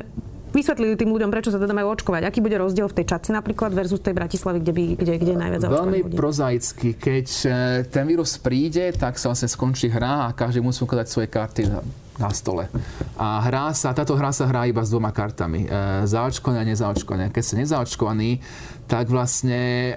vysvetlili 0.52 0.94
tým 0.94 1.10
ľuďom, 1.10 1.32
prečo 1.32 1.50
sa 1.50 1.58
teda 1.58 1.72
majú 1.72 1.96
očkovať. 1.96 2.28
Aký 2.28 2.38
bude 2.44 2.60
rozdiel 2.60 2.86
v 2.86 2.94
tej 3.00 3.06
Čaci 3.08 3.32
napríklad 3.32 3.72
versus 3.72 3.98
tej 3.98 4.14
Bratislavy, 4.14 4.60
kde, 4.60 4.72
by, 4.72 4.84
kde, 5.00 5.12
kde 5.18 5.32
je 5.32 5.38
najviac 5.40 5.60
Veľmi 5.66 5.98
ľudí? 6.04 6.16
prozaicky. 6.16 6.88
Keď 6.94 7.26
e, 7.42 7.48
ten 7.88 8.04
vírus 8.04 8.36
príde, 8.36 8.92
tak 8.92 9.16
sa 9.16 9.32
vlastne 9.32 9.48
skončí 9.48 9.88
hra 9.88 10.28
a 10.28 10.36
každý 10.36 10.60
musí 10.60 10.84
ukladať 10.84 11.08
svoje 11.08 11.28
karty 11.32 11.62
na 12.20 12.28
stole. 12.30 12.68
A 13.16 13.40
hra 13.48 13.72
sa, 13.72 13.96
táto 13.96 14.12
hra 14.14 14.30
sa 14.30 14.44
hrá 14.44 14.68
iba 14.68 14.84
s 14.84 14.92
dvoma 14.92 15.10
kartami. 15.10 15.64
E, 15.64 15.68
zaočkované 16.04 16.62
a 16.62 16.68
nezaočkované. 16.68 17.32
Keď 17.32 17.42
ste 17.42 17.56
nezaočkovaní, 17.64 18.38
tak 18.86 19.08
vlastne 19.08 19.96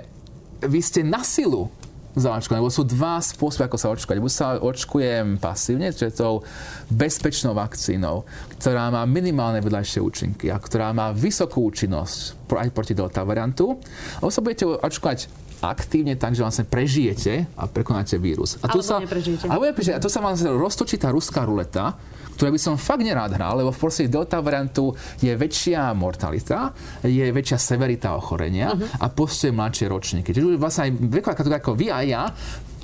vy 0.63 0.79
ste 0.79 1.03
na 1.03 1.21
silu 1.21 1.67
zaočkované, 2.15 2.63
lebo 2.63 2.71
sú 2.71 2.87
dva 2.87 3.19
spôsoby, 3.19 3.67
ako 3.67 3.77
sa 3.77 3.91
očkovať. 3.91 4.17
Buď 4.23 4.33
sa 4.33 4.47
očkujem 4.59 5.37
pasívne, 5.37 5.91
čiže 5.91 6.15
tou 6.15 6.41
bezpečnou 6.87 7.51
vakcínou, 7.51 8.23
ktorá 8.55 8.87
má 8.87 9.03
minimálne 9.03 9.59
vedľajšie 9.59 9.99
účinky 9.99 10.47
a 10.47 10.57
ktorá 10.57 10.95
má 10.95 11.11
vysokú 11.11 11.67
účinnosť 11.67 12.44
aj 12.45 12.69
proti 12.71 12.93
delta 12.93 13.25
variantu. 13.25 13.81
Alebo 14.21 14.31
sa 14.31 14.41
budete 14.45 14.65
očkovať 14.69 15.45
aktívne 15.63 16.13
tak, 16.19 16.37
že 16.37 16.45
vlastne 16.45 16.65
prežijete 16.67 17.49
a 17.57 17.63
prekonáte 17.65 18.21
vírus. 18.21 18.59
A 18.61 18.69
tu 18.69 18.85
sa, 18.85 19.01
neprežijete. 19.01 19.49
Alebo 19.49 19.65
neprežijete. 19.65 19.97
A 19.97 20.03
to 20.03 20.11
sa 20.11 20.21
vlastne 20.21 20.51
roztočí 20.53 20.99
tá 21.01 21.09
ruská 21.09 21.47
ruleta, 21.47 21.97
ktoré 22.35 22.51
by 22.51 22.59
som 22.59 22.75
fakt 22.75 23.01
nerád 23.01 23.31
hral, 23.39 23.63
lebo 23.63 23.71
v 23.71 23.79
proste 23.79 24.11
delta 24.11 24.43
variantu 24.43 24.91
je 25.23 25.31
väčšia 25.31 25.95
mortalita, 25.95 26.75
je 27.07 27.31
väčšia 27.31 27.57
severita 27.57 28.11
ochorenia 28.11 28.75
uh-huh. 28.75 28.99
a 28.99 29.05
postuje 29.07 29.55
mladšie 29.55 29.87
ročníky. 29.87 30.35
Čiže 30.35 30.59
vlastne 30.59 30.91
aj 30.91 30.91
veková 31.07 31.33
kategória 31.39 31.63
ako 31.63 31.73
vy 31.79 31.87
a 31.87 31.99
ja 32.03 32.23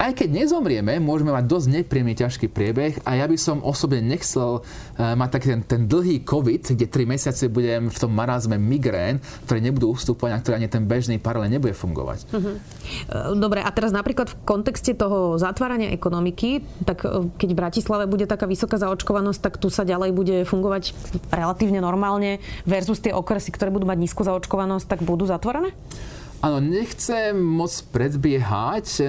aj 0.01 0.17
keď 0.17 0.29
nezomrieme, 0.34 0.98
môžeme 0.98 1.29
mať 1.29 1.46
dosť 1.46 1.67
nepríjemný 1.77 2.17
ťažký 2.17 2.50
priebeh 2.50 3.05
a 3.05 3.22
ja 3.22 3.29
by 3.29 3.38
som 3.38 3.62
osobne 3.62 4.01
nechcel 4.01 4.65
uh, 4.65 5.13
mať 5.13 5.29
taký 5.38 5.48
ten, 5.53 5.62
ten 5.62 5.81
dlhý 5.86 6.25
COVID, 6.25 6.74
kde 6.74 6.89
3 6.89 7.05
mesiace 7.05 7.46
budem 7.53 7.86
v 7.86 7.98
tom 8.01 8.10
marazme 8.10 8.58
migrén, 8.58 9.22
ktoré 9.46 9.62
nebudú 9.62 9.93
ustúpať 9.93 10.29
a 10.34 10.41
ktoré 10.41 10.58
ani 10.58 10.70
ten 10.74 10.89
bežný 10.89 11.22
paralel 11.22 11.53
nebude 11.53 11.77
fungovať. 11.77 12.25
Uh-huh. 12.34 12.58
Dobre, 13.38 13.62
a 13.62 13.70
teraz 13.70 13.93
napríklad 13.93 14.34
v 14.34 14.36
kontexte 14.41 14.98
toho 14.98 15.38
zatvárania 15.38 15.93
ekonomiky, 15.93 16.65
tak 16.81 17.05
e, 17.05 17.29
keď 17.38 17.50
v 17.53 17.60
Bratislave 17.62 18.05
bude 18.10 18.25
taká 18.25 18.50
vysoká 18.50 18.81
zaočkovanosť, 18.81 19.39
tak 19.39 19.53
tu 19.62 19.70
sa 19.70 19.86
ďalej 19.86 20.12
bude 20.17 20.36
fungovať 20.50 20.98
relatívne 21.29 21.77
normálne 21.77 22.41
versus 22.65 22.98
tie 22.98 23.13
okresy, 23.13 23.53
ktoré 23.53 23.70
budú 23.70 23.86
mať 23.86 24.01
nízku 24.01 24.25
zaočkovanosť, 24.25 24.86
tak 24.89 25.00
budú 25.05 25.29
zatvorené? 25.29 25.77
Áno, 26.42 26.58
nechcem 26.58 27.38
moc 27.38 27.70
predbiehať. 27.94 28.88
E, 28.98 29.06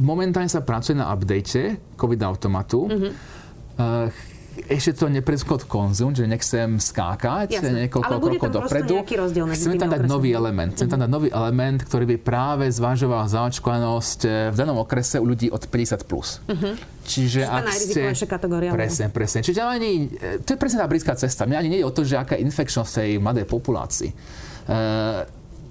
momentálne 0.00 0.48
sa 0.48 0.64
pracuje 0.64 0.96
na 0.96 1.12
update 1.12 1.76
COVID 2.00 2.20
automatu. 2.24 2.88
Mm-hmm 2.88 3.12
ešte 4.54 4.94
to 4.94 5.10
nepreskot 5.10 5.66
konzum, 5.66 6.14
že 6.14 6.24
nechcem 6.30 6.78
skákať 6.78 7.58
Jasne. 7.58 7.86
niekoľko 7.86 8.12
krokov 8.22 8.50
dopredu. 8.54 8.94
Chceme 9.50 9.76
tam 9.76 9.90
dať 9.90 10.06
nový 10.06 10.30
element. 10.30 10.72
Chcem 10.78 10.88
tam 10.88 11.02
dať 11.02 11.10
nový 11.10 11.28
element, 11.34 11.82
ktorý 11.82 12.04
by 12.14 12.16
práve 12.22 12.64
zvažoval 12.70 13.26
zaočkovanosť 13.26 14.20
e, 14.24 14.28
v 14.54 14.56
danom 14.56 14.78
okrese 14.78 15.18
u 15.18 15.26
ľudí 15.26 15.50
od 15.50 15.66
50+. 15.66 16.06
Plus. 16.06 16.38
Uh-huh. 16.46 16.76
Čiže 17.08 17.48
ak 17.48 17.64
ste... 17.72 18.12
kategória. 18.28 18.70
Presne, 18.70 19.08
presne. 19.08 19.40
Čiže 19.40 19.60
ani, 19.64 20.12
to 20.44 20.48
je 20.54 20.58
presne 20.60 20.84
tá 20.84 20.86
britská 20.86 21.16
cesta. 21.16 21.48
Mňa 21.48 21.58
ani 21.58 21.68
nie 21.68 21.80
je 21.80 21.86
o 21.88 21.92
to, 21.92 22.04
že 22.06 22.20
aká 22.20 22.36
infekčnosť 22.38 22.90
tej 23.02 23.10
mladej 23.18 23.46
populácii. 23.48 24.10
Uh, 24.64 25.24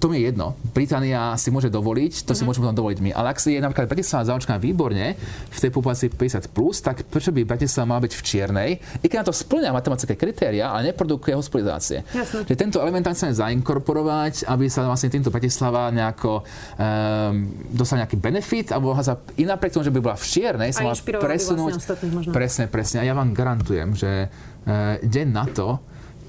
to 0.04 0.12
mi 0.12 0.20
je 0.20 0.36
jedno. 0.36 0.60
Británia 0.76 1.32
si 1.40 1.48
môže 1.48 1.72
dovoliť, 1.72 2.28
to 2.28 2.36
mm-hmm. 2.36 2.36
si 2.36 2.44
mhm. 2.44 2.48
môžeme 2.52 2.64
potom 2.68 2.80
dovoliť 2.84 3.00
my. 3.00 3.12
Ale 3.16 3.32
ak 3.32 3.40
si 3.40 3.56
je 3.56 3.64
napríklad 3.64 3.88
Bratislava 3.88 4.28
zaočkaná 4.28 4.60
výborne 4.60 5.16
v 5.48 5.58
tej 5.64 5.72
populácii 5.72 6.12
50+, 6.12 6.52
plus, 6.52 6.84
tak 6.84 7.08
prečo 7.08 7.32
by 7.32 7.48
Bratislava 7.48 7.96
mala 7.96 8.04
byť 8.04 8.14
v 8.20 8.22
čiernej, 8.28 8.70
i 9.00 9.06
keď 9.08 9.24
na 9.24 9.26
to 9.32 9.34
splňa 9.34 9.72
matematické 9.72 10.20
kritéria, 10.20 10.76
ale 10.76 10.92
neprodukuje 10.92 11.32
hospitalizácie. 11.40 12.04
Jasne. 12.12 12.44
Tento 12.52 12.84
element 12.84 13.08
tam 13.08 13.16
chceme 13.16 13.32
zainkorporovať, 13.32 14.52
aby 14.52 14.68
sa 14.68 14.84
vlastne 14.84 15.08
týmto 15.08 15.32
Bratislava 15.32 15.88
nejako 15.96 16.44
um, 16.44 17.48
dostal 17.72 18.04
nejaký 18.04 18.20
benefit, 18.20 18.76
alebo 18.76 18.92
sa 19.00 19.16
i 19.40 19.48
napriek 19.48 19.72
tomu, 19.72 19.88
že 19.88 19.94
by 19.96 20.04
bola 20.04 20.20
v 20.20 20.26
čiernej, 20.28 20.76
sa 20.76 20.84
mala 20.84 21.00
presunúť. 21.00 21.80
Vlastne 21.80 22.36
presne, 22.36 22.64
presne. 22.68 22.98
A 23.00 23.08
ja 23.08 23.16
vám 23.16 23.32
garantujem, 23.32 23.96
že 23.96 24.28
uh, 24.28 25.00
deň 25.00 25.28
na 25.32 25.48
to, 25.48 25.80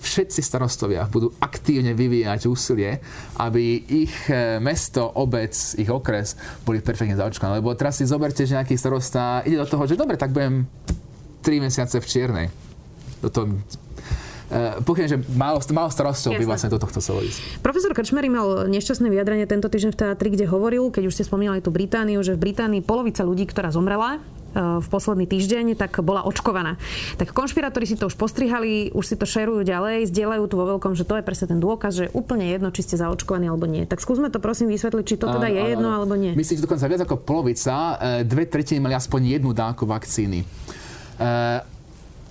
všetci 0.05 0.45
starostovia 0.45 1.09
budú 1.09 1.33
aktívne 1.41 1.97
vyvíjať 1.97 2.45
úsilie, 2.45 3.01
aby 3.41 3.81
ich 4.05 4.15
e, 4.29 4.61
mesto, 4.61 5.09
obec, 5.17 5.57
ich 5.81 5.89
okres 5.89 6.37
boli 6.63 6.85
perfektne 6.85 7.17
zaočkované. 7.17 7.65
Lebo 7.65 7.73
teraz 7.73 7.97
si 7.97 8.05
zoberte, 8.05 8.45
že 8.45 8.61
nejaký 8.61 8.77
starosta 8.77 9.41
ide 9.49 9.57
do 9.57 9.67
toho, 9.67 9.89
že 9.89 9.97
dobre, 9.97 10.21
tak 10.21 10.37
budem 10.37 10.69
3 11.41 11.65
mesiace 11.65 11.97
v 11.99 12.07
čiernej. 12.07 12.47
Toto 13.25 13.49
Uh, 14.45 14.77
pokiaľ, 14.85 15.07
že 15.09 15.19
málo, 15.33 15.57
málo 15.73 15.89
starosťou 15.89 16.37
by 16.37 16.45
vlastne 16.45 16.69
do 16.69 16.77
tohto 16.77 17.01
chcelo 17.01 17.25
ísť. 17.25 17.65
Profesor 17.65 17.97
Krčmery 17.97 18.29
mal 18.29 18.69
nešťastné 18.69 19.09
vyjadrenie 19.09 19.49
tento 19.49 19.73
týždeň 19.73 19.97
v 19.97 19.99
teatri, 20.05 20.29
kde 20.37 20.45
hovoril, 20.45 20.93
keď 20.93 21.09
už 21.09 21.17
ste 21.17 21.25
spomínali 21.25 21.65
tú 21.65 21.73
Britániu, 21.73 22.21
že 22.21 22.37
v 22.37 22.53
Británii 22.53 22.85
polovica 22.85 23.25
ľudí, 23.25 23.49
ktorá 23.49 23.73
zomrela, 23.73 24.21
v 24.55 24.87
posledný 24.87 25.27
týždeň, 25.27 25.75
tak 25.75 25.99
bola 26.01 26.23
očkovaná. 26.23 26.79
Tak 27.19 27.35
konšpirátori 27.35 27.91
si 27.91 27.99
to 27.99 28.07
už 28.07 28.15
postrihali, 28.15 28.95
už 28.95 29.05
si 29.05 29.15
to 29.19 29.27
šerujú 29.27 29.67
ďalej, 29.67 30.09
zdieľajú 30.15 30.45
tu 30.47 30.55
vo 30.55 30.65
veľkom, 30.77 30.95
že 30.95 31.03
to 31.03 31.19
je 31.19 31.27
presne 31.27 31.51
ten 31.51 31.59
dôkaz, 31.59 31.93
že 31.93 32.07
úplne 32.15 32.47
jedno, 32.47 32.71
či 32.71 32.87
ste 32.87 32.95
zaočkovaní 32.95 33.51
alebo 33.51 33.67
nie. 33.67 33.85
Tak 33.85 33.99
skúsme 33.99 34.31
to 34.31 34.39
prosím 34.39 34.71
vysvetliť, 34.71 35.05
či 35.05 35.17
to 35.19 35.27
teda 35.27 35.51
je 35.51 35.63
jedno 35.75 35.91
alebo 35.91 36.15
nie. 36.15 36.33
Myslím, 36.39 36.63
že 36.63 36.67
dokonca 36.71 36.87
viac 36.87 37.03
ako 37.03 37.17
polovica, 37.27 37.75
eh, 37.75 38.23
dve 38.23 38.47
tretiny 38.47 38.79
mali 38.79 38.95
aspoň 38.95 39.39
jednu 39.39 39.51
dávku 39.51 39.85
vakcíny. 39.85 40.41
Eh, 40.45 41.59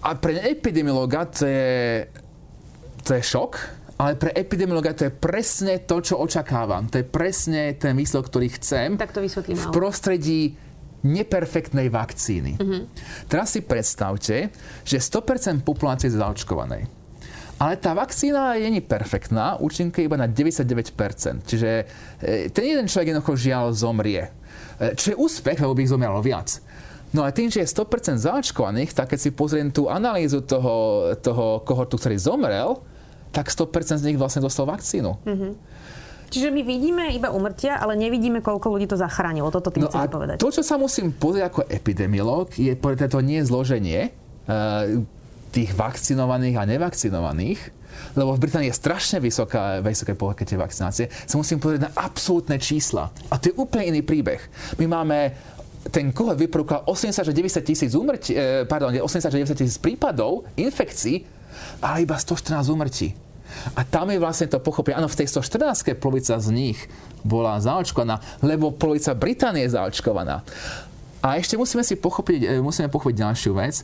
a 0.04 0.10
pre 0.20 0.36
epidemiologa 0.44 1.28
to 1.32 1.48
je, 1.48 2.08
to 3.08 3.16
je 3.16 3.24
šok, 3.24 3.52
ale 4.04 4.20
pre 4.20 4.36
epidemiologa 4.36 4.92
to 4.92 5.08
je 5.08 5.14
presne 5.14 5.80
to, 5.88 6.04
čo 6.04 6.20
očakávam. 6.20 6.92
To 6.92 7.00
je 7.00 7.06
presne 7.08 7.72
ten 7.80 7.96
výsledok, 7.96 8.28
ktorý 8.28 8.48
chcem. 8.60 9.00
Tak 9.00 9.16
to 9.16 9.24
vysvetlím. 9.24 9.56
V 9.56 9.68
prostredí 9.72 10.42
neperfektnej 11.04 11.92
vakcíny. 11.92 12.56
Mm-hmm. 12.56 12.82
Teraz 13.28 13.54
si 13.54 13.62
predstavte, 13.62 14.50
že 14.88 14.98
100% 14.98 15.62
populácie 15.68 16.08
je 16.08 16.20
zaočkovanej. 16.20 16.88
Ale 17.62 17.80
tá 17.80 17.96
vakcína 17.96 18.60
je 18.60 18.82
perfektná, 18.82 19.56
účinka 19.62 20.04
iba 20.04 20.18
na 20.18 20.28
99%. 20.28 21.48
Čiže 21.48 21.70
e, 22.20 22.50
ten 22.50 22.66
jeden 22.66 22.90
človek 22.90 23.14
jednoducho 23.14 23.40
žiaľ 23.40 23.72
zomrie. 23.72 24.32
E, 24.80 24.98
čo 24.98 25.14
je 25.14 25.20
úspech, 25.20 25.62
lebo 25.62 25.78
by 25.78 25.82
ich 25.86 25.94
zomrelo 25.94 26.20
viac. 26.20 26.60
No 27.14 27.22
a 27.22 27.30
tým, 27.30 27.54
že 27.54 27.62
je 27.62 27.70
100% 27.70 28.18
zaočkovaných, 28.20 28.98
tak 28.98 29.14
keď 29.14 29.20
si 29.22 29.30
pozriem 29.30 29.70
tú 29.70 29.86
analýzu 29.86 30.42
toho, 30.42 31.08
toho 31.22 31.62
kohortu, 31.62 32.02
ktorý 32.02 32.18
zomrel, 32.18 32.82
tak 33.30 33.54
100% 33.54 34.02
z 34.02 34.08
nich 34.10 34.18
vlastne 34.18 34.42
dostal 34.42 34.66
vakcínu. 34.66 35.22
Mm-hmm. 35.22 35.52
Čiže 36.34 36.50
my 36.50 36.62
vidíme 36.66 37.04
iba 37.14 37.30
umrtia, 37.30 37.78
ale 37.78 37.94
nevidíme, 37.94 38.42
koľko 38.42 38.74
ľudí 38.74 38.90
to 38.90 38.98
zachránilo. 38.98 39.54
Toto 39.54 39.70
tým 39.70 39.86
no 39.86 39.90
chcete 39.94 40.10
povedať. 40.10 40.36
To, 40.42 40.50
čo 40.50 40.66
sa 40.66 40.82
musím 40.82 41.14
pozrieť 41.14 41.54
ako 41.54 41.62
epidemiolog, 41.70 42.50
je 42.58 42.74
to 42.74 43.20
nie 43.22 43.38
zloženie 43.46 44.10
uh, 44.50 44.98
tých 45.54 45.70
vakcinovaných 45.78 46.58
a 46.58 46.64
nevakcinovaných, 46.66 47.62
lebo 48.18 48.34
v 48.34 48.42
Británii 48.42 48.74
je 48.74 48.82
strašne 48.82 49.22
vysoká, 49.22 49.78
vysoké 49.86 50.18
pohľadke 50.18 50.58
vakcinácie, 50.58 51.06
sa 51.14 51.36
musím 51.38 51.62
pozrieť 51.62 51.86
na 51.86 51.92
absolútne 51.94 52.58
čísla. 52.58 53.14
A 53.30 53.38
to 53.38 53.54
je 53.54 53.54
úplne 53.54 53.94
iný 53.94 54.02
príbeh. 54.02 54.42
My 54.82 54.90
máme 54.90 55.18
ten 55.94 56.16
kohort 56.16 56.40
vyprúkal 56.40 56.88
80 56.88 57.28
90 57.30 57.62
tisíc 57.62 57.92
umrti, 57.94 58.34
eh, 58.34 58.64
pardon, 58.64 58.90
80 58.90 59.30
90 59.30 59.54
tisíc 59.54 59.78
prípadov 59.78 60.48
infekcií, 60.56 61.22
ale 61.84 62.08
iba 62.08 62.16
114 62.18 62.72
umrtí. 62.72 63.14
A 63.78 63.82
tam 63.86 64.10
je 64.10 64.20
vlastne 64.22 64.48
to 64.50 64.60
pochopenie. 64.60 64.98
Áno, 64.98 65.12
v 65.12 65.20
tej 65.24 65.28
114 65.30 65.96
polovica 65.98 66.36
z 66.38 66.50
nich 66.52 66.80
bola 67.24 67.60
zaočkovaná, 67.62 68.20
lebo 68.44 68.76
polovica 68.76 69.16
Británie 69.16 69.66
je 69.66 69.76
zaočkovaná. 69.78 70.44
A 71.24 71.40
ešte 71.40 71.56
musíme 71.56 71.88
si 71.88 71.96
pochopiť, 71.96 72.40
e, 72.44 72.60
musíme 72.60 72.92
pochopiť 72.92 73.16
ďalšiu 73.24 73.52
vec, 73.56 73.80
e, 73.80 73.84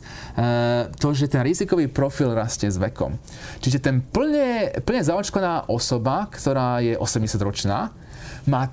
to, 1.00 1.16
že 1.16 1.32
ten 1.32 1.40
rizikový 1.40 1.88
profil 1.88 2.36
rastie 2.36 2.68
s 2.68 2.76
vekom. 2.76 3.16
Čiže 3.64 3.80
ten 3.80 4.04
plne, 4.04 4.76
plne 4.84 5.00
zaočkovaná 5.00 5.72
osoba, 5.72 6.28
ktorá 6.28 6.84
je 6.84 7.00
80 7.00 7.40
ročná, 7.40 7.96
má 8.44 8.68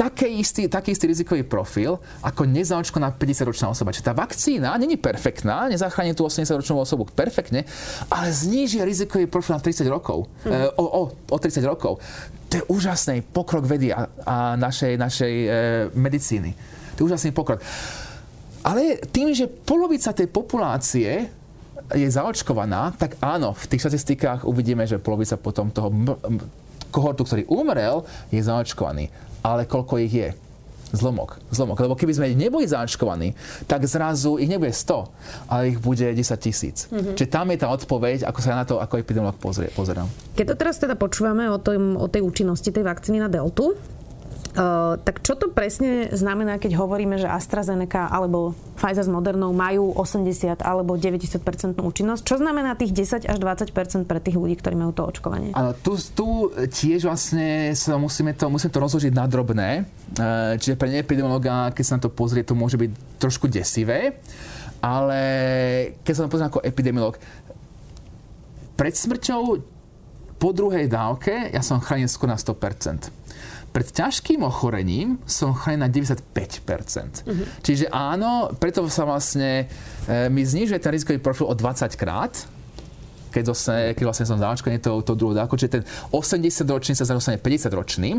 také 0.00 0.32
istý, 0.32 0.64
taký 0.64 0.96
istý 0.96 1.12
rizikový 1.12 1.44
profil 1.44 2.00
ako 2.24 2.48
nezaočkovaná 2.48 3.12
50-ročná 3.20 3.68
osoba. 3.68 3.92
Čiže 3.92 4.08
tá 4.08 4.14
vakcína 4.16 4.72
není 4.80 4.96
perfektná, 4.96 5.68
nezachráni 5.68 6.16
tú 6.16 6.24
80-ročnú 6.24 6.80
osobu 6.80 7.04
perfektne, 7.04 7.68
ale 8.08 8.32
zníži 8.32 8.80
rizikový 8.80 9.28
profil 9.28 9.60
na 9.60 9.62
30 9.62 9.84
rokov. 9.92 10.24
Hmm. 10.48 10.56
E, 10.56 10.72
o, 10.80 10.84
o, 10.88 11.02
o 11.12 11.36
30 11.36 11.60
rokov. 11.68 12.00
To 12.48 12.52
je 12.56 12.64
úžasný 12.72 13.20
pokrok 13.20 13.68
vedy 13.68 13.92
a, 13.92 14.08
a 14.24 14.56
našej, 14.56 14.96
našej 14.96 15.34
e, 15.36 15.48
medicíny. 15.92 16.56
To 16.96 17.04
je 17.04 17.06
úžasný 17.12 17.36
pokrok. 17.36 17.60
Ale 18.64 19.04
tým, 19.12 19.36
že 19.36 19.52
polovica 19.52 20.16
tej 20.16 20.32
populácie 20.32 21.28
je 21.92 22.08
zaočkovaná, 22.08 22.96
tak 22.96 23.20
áno, 23.20 23.52
v 23.52 23.68
tých 23.68 23.84
štatistikách 23.84 24.48
uvidíme, 24.48 24.88
že 24.88 24.96
polovica 24.96 25.36
potom 25.36 25.68
toho 25.68 25.92
kohortu, 26.88 27.22
ktorý 27.28 27.44
umrel, 27.52 28.00
je 28.32 28.40
zaočkovaný 28.40 29.29
ale 29.40 29.64
koľko 29.64 30.00
ich 30.00 30.14
je? 30.14 30.30
Zlomok. 30.90 31.38
Zlomok. 31.54 31.78
Lebo 31.78 31.94
keby 31.94 32.12
sme 32.18 32.26
neboli 32.34 32.66
zaočkovaní, 32.66 33.34
tak 33.70 33.86
zrazu 33.86 34.42
ich 34.42 34.50
nebude 34.50 34.74
100, 34.74 35.06
ale 35.46 35.62
ich 35.70 35.78
bude 35.78 36.02
10 36.02 36.18
tisíc. 36.42 36.90
Mm-hmm. 36.90 37.14
Čiže 37.14 37.30
tam 37.30 37.46
je 37.54 37.58
tá 37.62 37.70
odpoveď, 37.70 38.26
ako 38.26 38.38
sa 38.42 38.58
na 38.58 38.66
to 38.66 38.82
ako 38.82 38.98
epidemiolog 38.98 39.38
pozerám. 39.74 40.10
Keď 40.34 40.46
to 40.50 40.54
teraz 40.58 40.82
teda 40.82 40.98
počúvame 40.98 41.46
o, 41.46 41.62
tom, 41.62 41.94
o 41.94 42.10
tej 42.10 42.26
účinnosti 42.26 42.74
tej 42.74 42.82
vakcíny 42.82 43.22
na 43.22 43.30
deltu, 43.30 43.78
Uh, 44.50 44.98
tak 45.06 45.22
čo 45.22 45.38
to 45.38 45.46
presne 45.54 46.10
znamená, 46.10 46.58
keď 46.58 46.74
hovoríme, 46.74 47.22
že 47.22 47.30
AstraZeneca 47.30 48.10
alebo 48.10 48.58
Pfizer 48.74 49.06
s 49.06 49.10
Modernou 49.10 49.54
majú 49.54 49.94
80 49.94 50.66
alebo 50.66 50.98
90% 50.98 51.78
účinnosť? 51.78 52.22
Čo 52.26 52.42
znamená 52.42 52.74
tých 52.74 52.90
10 52.90 53.30
až 53.30 53.38
20% 53.38 54.10
pre 54.10 54.18
tých 54.18 54.34
ľudí, 54.34 54.58
ktorí 54.58 54.74
majú 54.74 54.90
to 54.90 55.06
očkovanie? 55.06 55.54
Áno, 55.54 55.70
tu, 55.78 55.94
tu 55.94 56.50
tiež 56.50 57.06
vlastne 57.06 57.70
sa 57.78 57.94
musíme 57.94 58.34
to, 58.34 58.50
musíme 58.50 58.74
to 58.74 58.82
rozložiť 58.82 59.12
na 59.14 59.30
drobné. 59.30 59.86
Čiže 60.58 60.74
pre 60.74 60.98
epidemiologa, 60.98 61.70
keď 61.70 61.84
sa 61.86 61.94
na 62.00 62.02
to 62.02 62.10
pozrie, 62.10 62.42
to 62.42 62.58
môže 62.58 62.74
byť 62.74 63.22
trošku 63.22 63.46
desivé. 63.46 64.18
Ale 64.82 65.20
keď 66.02 66.10
sa 66.10 66.20
na 66.20 66.26
to 66.26 66.32
pozrie 66.34 66.50
ako 66.50 66.66
epidemiolog, 66.66 67.14
pred 68.74 68.98
smrťou 68.98 69.42
po 70.40 70.50
druhej 70.56 70.88
dávke 70.88 71.52
ja 71.52 71.60
som 71.60 71.78
chránený 71.78 72.10
skoro 72.10 72.32
na 72.32 72.40
100%. 72.40 73.12
Pred 73.70 73.86
ťažkým 73.94 74.42
ochorením 74.42 75.22
som 75.30 75.54
chránený 75.54 75.86
na 75.86 75.88
95%. 75.90 76.26
Uh-huh. 77.22 77.46
Čiže 77.62 77.86
áno, 77.94 78.50
preto 78.58 78.82
sa 78.90 79.06
vlastne 79.06 79.70
e, 80.10 80.26
mi 80.26 80.42
znižuje 80.42 80.82
ten 80.82 80.90
rizikový 80.90 81.22
profil 81.22 81.46
o 81.46 81.54
20 81.54 81.94
krát, 81.94 82.34
keď, 83.30 83.54
zase, 83.54 83.94
keď 83.94 84.04
vlastne 84.10 84.26
som 84.26 84.42
zaočkovaný 84.42 84.82
to, 84.82 85.06
to 85.06 85.14
druhú 85.14 85.38
dávku, 85.38 85.54
čiže 85.54 85.80
ten 85.80 85.82
80-ročný 86.10 86.98
sa 86.98 87.06
zostane 87.06 87.38
50-ročným, 87.38 88.18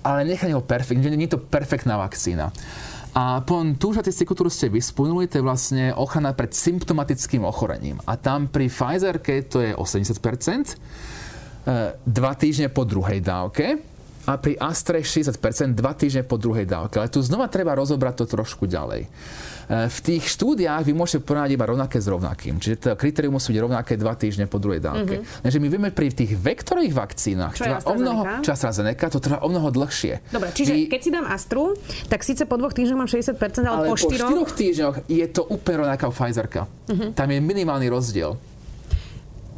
ale 0.00 0.24
nechá 0.24 0.48
ho 0.48 0.64
perfektný, 0.64 1.12
nie 1.12 1.28
je 1.28 1.36
to 1.36 1.44
perfektná 1.44 2.00
vakcína. 2.00 2.48
A 3.16 3.40
potom 3.40 3.76
tú 3.80 3.96
štatistiku, 3.96 4.36
ktorú 4.36 4.52
ste 4.52 4.68
vyspomenuli, 4.68 5.24
to 5.28 5.40
je 5.40 5.44
vlastne 5.44 5.84
ochrana 5.96 6.36
pred 6.36 6.52
symptomatickým 6.52 7.48
ochorením. 7.48 7.96
A 8.04 8.20
tam 8.20 8.48
pri 8.48 8.68
Pfizerke 8.68 9.44
to 9.48 9.64
je 9.64 9.72
80%, 9.72 10.16
e, 10.16 10.76
dva 11.96 12.32
týždne 12.36 12.68
po 12.72 12.84
druhej 12.84 13.20
dávke 13.24 13.95
a 14.26 14.36
pri 14.36 14.58
Astre 14.58 15.00
60% 15.06 15.38
dva 15.78 15.94
týždne 15.94 16.26
po 16.26 16.34
druhej 16.34 16.66
dávke. 16.66 16.98
Ale 16.98 17.08
tu 17.08 17.22
znova 17.22 17.46
treba 17.46 17.78
rozobrať 17.78 18.22
to 18.22 18.24
trošku 18.26 18.66
ďalej. 18.66 19.06
E, 19.06 19.08
v 19.86 19.98
tých 20.02 20.26
štúdiách 20.34 20.82
vy 20.82 20.92
môžete 20.94 21.22
porovnať 21.22 21.50
iba 21.54 21.64
rovnaké 21.66 22.02
s 22.02 22.10
rovnakým. 22.10 22.58
Čiže 22.58 22.74
to 22.76 22.88
kritérium 22.98 23.38
musí 23.38 23.54
byť 23.54 23.60
rovnaké 23.62 23.94
dva 23.94 24.18
týždne 24.18 24.50
po 24.50 24.58
druhej 24.58 24.82
dávke. 24.82 25.22
Mm-hmm. 25.22 25.42
Takže 25.46 25.58
my 25.62 25.66
vieme 25.70 25.90
pri 25.94 26.10
tých 26.10 26.34
vektorových 26.34 26.94
vakcínach, 26.94 27.54
čo 27.54 27.66
trvá 27.66 27.78
o 27.86 27.94
mnoho, 27.94 28.22
čo 28.42 28.50
AstraZeneca, 28.54 29.06
to 29.10 29.22
trvá 29.22 29.38
o 29.42 29.48
mnoho 29.50 29.70
dlhšie. 29.70 30.34
Dobre, 30.34 30.50
čiže 30.50 30.72
vy, 30.74 30.82
keď 30.90 31.00
si 31.02 31.10
dám 31.14 31.26
Astru, 31.30 31.78
tak 32.10 32.26
síce 32.26 32.46
po 32.50 32.58
dvoch 32.58 32.74
týždňoch 32.74 32.98
mám 32.98 33.10
60%, 33.10 33.34
ale, 33.62 33.70
ale 33.70 33.86
po, 33.90 33.94
po 33.94 34.02
štyroch... 34.10 34.28
štyroch 34.30 34.50
týždňoch 34.54 34.96
je 35.06 35.26
to 35.30 35.42
úplne 35.46 35.86
rovnaká 35.86 36.06
Pfizerka. 36.10 36.66
Mm-hmm. 36.90 37.10
Tam 37.14 37.28
je 37.30 37.38
minimálny 37.38 37.86
rozdiel. 37.90 38.34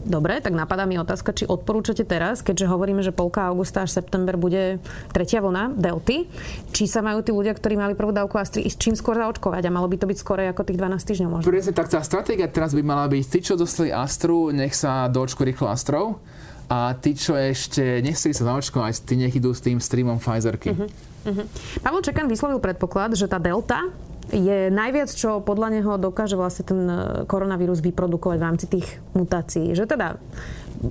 Dobre, 0.08 0.40
tak 0.40 0.56
napadá 0.56 0.88
mi 0.88 0.96
otázka, 0.96 1.36
či 1.36 1.44
odporúčate 1.44 2.00
teraz, 2.00 2.40
keďže 2.40 2.64
hovoríme, 2.64 3.04
že 3.04 3.12
polka 3.12 3.44
augusta 3.52 3.84
až 3.84 3.92
september 3.92 4.40
bude 4.40 4.80
tretia 5.12 5.44
vlna 5.44 5.76
delty, 5.76 6.24
či 6.72 6.88
sa 6.88 7.04
majú 7.04 7.20
tí 7.20 7.28
ľudia, 7.28 7.52
ktorí 7.52 7.76
mali 7.76 7.92
prvú 7.92 8.16
dávku 8.16 8.40
Astry, 8.40 8.64
ísť 8.64 8.78
čím 8.80 8.94
skôr 8.96 9.20
zaočkovať 9.20 9.68
a 9.68 9.70
malo 9.70 9.84
by 9.84 10.00
to 10.00 10.08
byť 10.08 10.18
skôr 10.18 10.40
ako 10.48 10.64
tých 10.64 10.80
12 10.80 10.96
týždňov 11.04 11.28
možno. 11.28 11.44
Presne 11.44 11.76
tak, 11.76 11.92
tá 11.92 12.00
stratégia 12.00 12.48
teraz 12.48 12.72
by 12.72 12.80
mala 12.80 13.04
byť, 13.04 13.24
tí, 13.28 13.38
čo 13.44 13.60
dostali 13.60 13.92
Astru, 13.92 14.48
nech 14.48 14.72
sa 14.72 15.12
doočku 15.12 15.44
rýchlo 15.44 15.68
Astrou 15.68 16.24
a 16.72 16.96
tí, 16.96 17.12
čo 17.12 17.36
ešte 17.36 18.00
nechceli 18.00 18.32
sa 18.32 18.48
zaočkovať, 18.48 19.04
tí 19.04 19.20
nech 19.20 19.36
idú 19.36 19.52
s 19.52 19.60
tým 19.60 19.76
streamom 19.76 20.16
Pfizerky. 20.16 20.72
Uh-huh. 20.72 20.88
Uh-huh. 21.28 21.44
Pavel 21.84 22.00
Čekan 22.00 22.28
vyslovil 22.28 22.60
predpoklad, 22.60 23.12
že 23.12 23.28
tá 23.28 23.36
delta 23.36 23.88
je 24.28 24.68
najviac, 24.68 25.08
čo 25.08 25.40
podľa 25.40 25.80
neho 25.80 25.92
dokáže 25.96 26.36
vlastne 26.36 26.64
ten 26.68 26.80
e, 26.84 26.96
koronavírus 27.24 27.80
vyprodukovať 27.80 28.36
v 28.36 28.46
rámci 28.46 28.66
tých 28.68 28.86
mutácií. 29.16 29.72
Že 29.72 29.84
teda 29.88 30.20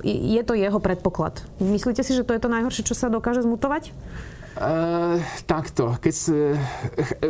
je 0.04 0.42
to 0.44 0.54
jeho 0.58 0.80
predpoklad. 0.82 1.46
Myslíte 1.62 2.02
si, 2.04 2.12
že 2.18 2.26
to 2.26 2.36
je 2.36 2.42
to 2.44 2.52
najhoršie, 2.52 2.84
čo 2.84 2.98
sa 2.98 3.08
dokáže 3.08 3.46
zmutovať? 3.46 3.94
Uh, 4.58 5.22
takto, 5.46 6.02
keď 6.02 6.14
si, 6.18 6.34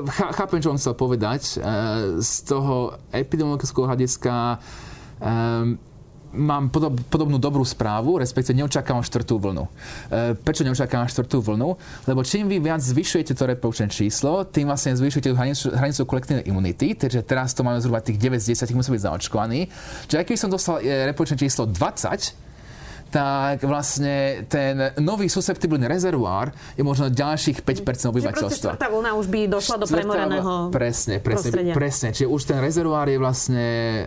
ch- 0.07 0.31
chápem, 0.31 0.63
čo 0.63 0.71
on 0.71 0.79
chcel 0.79 0.95
povedať, 0.95 1.59
uh, 1.59 2.23
z 2.23 2.33
toho 2.47 2.95
epidemiologického 3.11 3.83
hľadiska 3.83 4.63
um, 5.19 5.75
mám 6.33 6.67
podob, 6.71 6.97
podobnú 7.07 7.37
dobrú 7.37 7.63
správu, 7.63 8.19
respektíve 8.19 8.57
neočakávam 8.63 9.03
štvrtú 9.05 9.39
vlnu. 9.39 9.63
E, 9.63 9.71
prečo 10.35 10.65
neočakávam 10.65 11.07
štvrtú 11.07 11.43
vlnu? 11.43 11.69
Lebo 12.07 12.23
čím 12.23 12.47
vy 12.47 12.63
viac 12.63 12.81
zvyšujete 12.81 13.35
to 13.35 13.43
reprodukčné 13.45 13.87
číslo, 13.91 14.47
tým 14.47 14.67
vlastne 14.67 14.95
zvyšujete 14.95 15.35
hranicu, 15.35 15.65
hranicu 15.75 16.01
kolektívnej 16.07 16.45
imunity, 16.47 16.97
takže 16.97 17.23
teraz 17.23 17.51
to 17.53 17.61
máme 17.61 17.79
zhruba 17.83 17.99
tých 17.99 18.17
9 18.19 18.39
z 18.39 18.55
10 18.55 18.77
musí 18.77 18.89
byť 18.95 19.03
zaočkovaní. 19.03 19.67
Čiže 20.07 20.17
aj 20.17 20.25
keby 20.25 20.39
som 20.39 20.49
dostal 20.49 20.79
e, 20.79 21.11
reprodukčné 21.11 21.37
číslo 21.37 21.67
20, 21.69 22.46
tak 23.07 23.63
vlastne 23.63 24.43
ten 24.51 24.91
nový 24.99 25.31
susceptibilný 25.31 25.87
rezervoár 25.87 26.51
je 26.75 26.83
možno 26.83 27.07
ďalších 27.07 27.63
5% 27.63 28.11
obyvateľstva. 28.11 28.75
Čiže 28.75 28.87
vlna 28.91 29.11
už 29.15 29.25
by 29.31 29.39
došla 29.47 29.75
do 29.79 29.87
premoreného 29.87 30.53
Presne, 30.69 31.23
presne, 31.23 31.23
prostredia. 31.23 31.73
presne. 31.73 32.09
Čiže 32.11 32.27
už 32.27 32.41
ten 32.43 32.59
rezervoár 32.59 33.07
je 33.07 33.17
vlastne 33.19 33.67
um, 33.67 34.05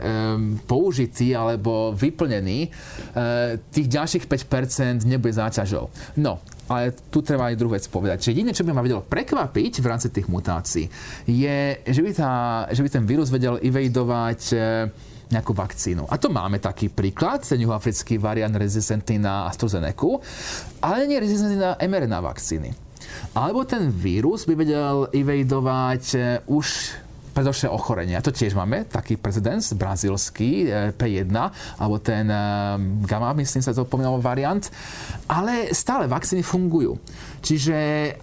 použitý 0.69 1.33
alebo 1.33 1.97
vyplnený. 1.97 2.69
Uh, 2.69 3.57
tých 3.73 3.89
ďalších 3.89 4.25
5% 4.29 5.09
nebude 5.09 5.33
záťažou. 5.33 5.89
No, 6.21 6.45
ale 6.69 6.95
tu 7.11 7.25
treba 7.25 7.51
aj 7.51 7.59
druhú 7.59 7.75
vec 7.75 7.85
povedať. 7.89 8.23
Čiže 8.23 8.31
jediné, 8.37 8.51
čo 8.53 8.63
by 8.63 8.77
ma 8.77 8.85
vedelo 8.85 9.03
prekvapiť 9.03 9.83
v 9.83 9.87
rámci 9.89 10.09
tých 10.13 10.29
mutácií, 10.31 10.87
je, 11.27 11.83
že 11.83 12.01
by, 12.05 12.11
tá, 12.15 12.33
že 12.71 12.85
by 12.85 12.89
ten 12.93 13.05
vírus 13.09 13.33
vedel 13.33 13.57
evidovať 13.59 14.41
uh, 14.55 15.09
nejakú 15.31 15.55
vakcínu. 15.55 16.11
A 16.11 16.19
to 16.19 16.29
máme 16.29 16.59
taký 16.59 16.91
príklad, 16.91 17.47
ten 17.47 17.63
juhoafrický 17.63 18.19
variant 18.19 18.53
rezistentný 18.53 19.23
na 19.23 19.47
AstraZeneca, 19.47 20.19
ale 20.83 21.07
nie 21.07 21.23
rezistentný 21.23 21.59
na 21.59 21.79
mRNA 21.79 22.19
vakcíny. 22.21 22.71
Alebo 23.35 23.67
ten 23.67 23.91
vírus 23.91 24.47
by 24.47 24.55
vedel 24.59 25.07
evadovať 25.11 26.05
e, 26.15 26.19
už 26.51 26.67
predošlé 27.31 27.71
ochorenia. 27.71 28.23
To 28.23 28.35
tiež 28.35 28.59
máme, 28.59 28.85
taký 28.91 29.15
precedens, 29.15 29.71
brazilský 29.73 30.67
e, 30.67 30.91
P1, 30.95 31.31
alebo 31.79 31.97
ten 32.03 32.27
e, 32.27 32.43
gamma, 33.07 33.31
myslím 33.39 33.63
sa 33.63 33.71
to 33.71 33.87
pomínal 33.87 34.19
variant. 34.19 34.67
Ale 35.31 35.71
stále 35.71 36.11
vakcíny 36.11 36.43
fungujú. 36.43 36.99
Čiže 37.41 37.77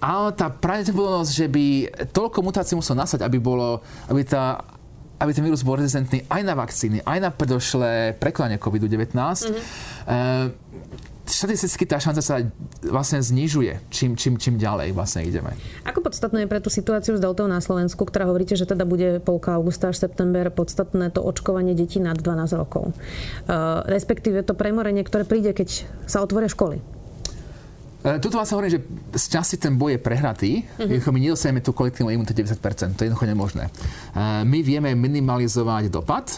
áno, 0.04 0.36
tá 0.36 0.52
pravdepodobnosť, 0.52 1.32
že 1.32 1.48
by 1.48 1.66
toľko 2.12 2.40
mutácií 2.44 2.76
muselo 2.76 3.02
nasať, 3.02 3.24
aby, 3.24 3.40
bolo, 3.40 3.82
aby 4.12 4.22
tá 4.28 4.60
aby 5.18 5.32
ten 5.34 5.44
vírus 5.44 5.66
bol 5.66 5.82
rezistentný 5.82 6.26
aj 6.30 6.42
na 6.46 6.54
vakcíny, 6.54 7.02
aj 7.02 7.20
na 7.20 7.30
predošlé 7.34 8.18
prekonanie 8.22 8.62
COVID-19. 8.62 9.18
Mm-hmm. 9.18 9.64
E, 10.06 10.78
štatisticky 11.28 11.84
tá 11.90 12.00
šanca 12.00 12.22
sa 12.24 12.40
vlastne 12.86 13.20
znižuje, 13.20 13.92
čím, 13.92 14.16
čím, 14.16 14.40
čím 14.40 14.56
ďalej 14.56 14.96
vlastne 14.96 15.28
ideme. 15.28 15.54
Ako 15.84 16.00
podstatné 16.00 16.46
je 16.46 16.50
pre 16.50 16.64
tú 16.64 16.72
situáciu 16.72 17.18
s 17.18 17.22
deltou 17.22 17.46
na 17.50 17.60
Slovensku, 17.60 18.08
ktorá 18.08 18.30
hovoríte, 18.30 18.56
že 18.56 18.70
teda 18.70 18.88
bude 18.88 19.20
polka 19.20 19.60
augusta 19.60 19.92
až 19.92 20.00
september, 20.00 20.48
podstatné 20.54 21.12
to 21.12 21.20
očkovanie 21.26 21.76
detí 21.76 22.00
nad 22.00 22.16
12 22.16 22.62
rokov? 22.62 22.96
Uh, 23.46 23.84
respektíve 23.92 24.42
to 24.48 24.56
premorenie, 24.56 25.04
ktoré 25.04 25.28
príde, 25.28 25.52
keď 25.52 25.84
sa 26.08 26.24
otvoria 26.24 26.48
školy. 26.48 26.97
E, 28.08 28.24
tuto 28.24 28.40
vlastne 28.40 28.56
hovorím, 28.56 28.74
že 28.80 28.82
z 29.20 29.26
časti 29.36 29.60
ten 29.60 29.76
boj 29.76 30.00
je 30.00 30.00
prehratý. 30.00 30.52
Uh-huh. 30.80 31.12
my 31.12 31.20
nedosiahneme 31.20 31.60
tú 31.60 31.76
kolektívnu 31.76 32.16
imunitu 32.16 32.32
90%. 32.32 32.96
To 32.96 33.04
je 33.04 33.12
jednoducho 33.12 33.28
nemožné. 33.28 33.68
E, 33.68 33.72
my 34.48 34.60
vieme 34.64 34.96
minimalizovať 34.96 35.92
dopad. 35.92 36.32
E, 36.32 36.38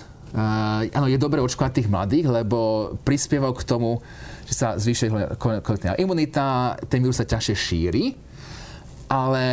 áno, 0.90 1.06
je 1.06 1.22
dobré 1.22 1.38
očkovať 1.46 1.86
tých 1.86 1.92
mladých, 1.94 2.26
lebo 2.26 2.92
prispievajú 3.06 3.54
k 3.54 3.68
tomu, 3.70 4.02
že 4.50 4.54
sa 4.58 4.68
zvýšuje 4.82 5.38
kolektívna 5.38 5.94
imunita, 6.02 6.74
ten 6.90 7.06
vírus 7.06 7.22
sa 7.22 7.30
ťažšie 7.30 7.54
šíri, 7.54 8.06
ale 9.14 9.46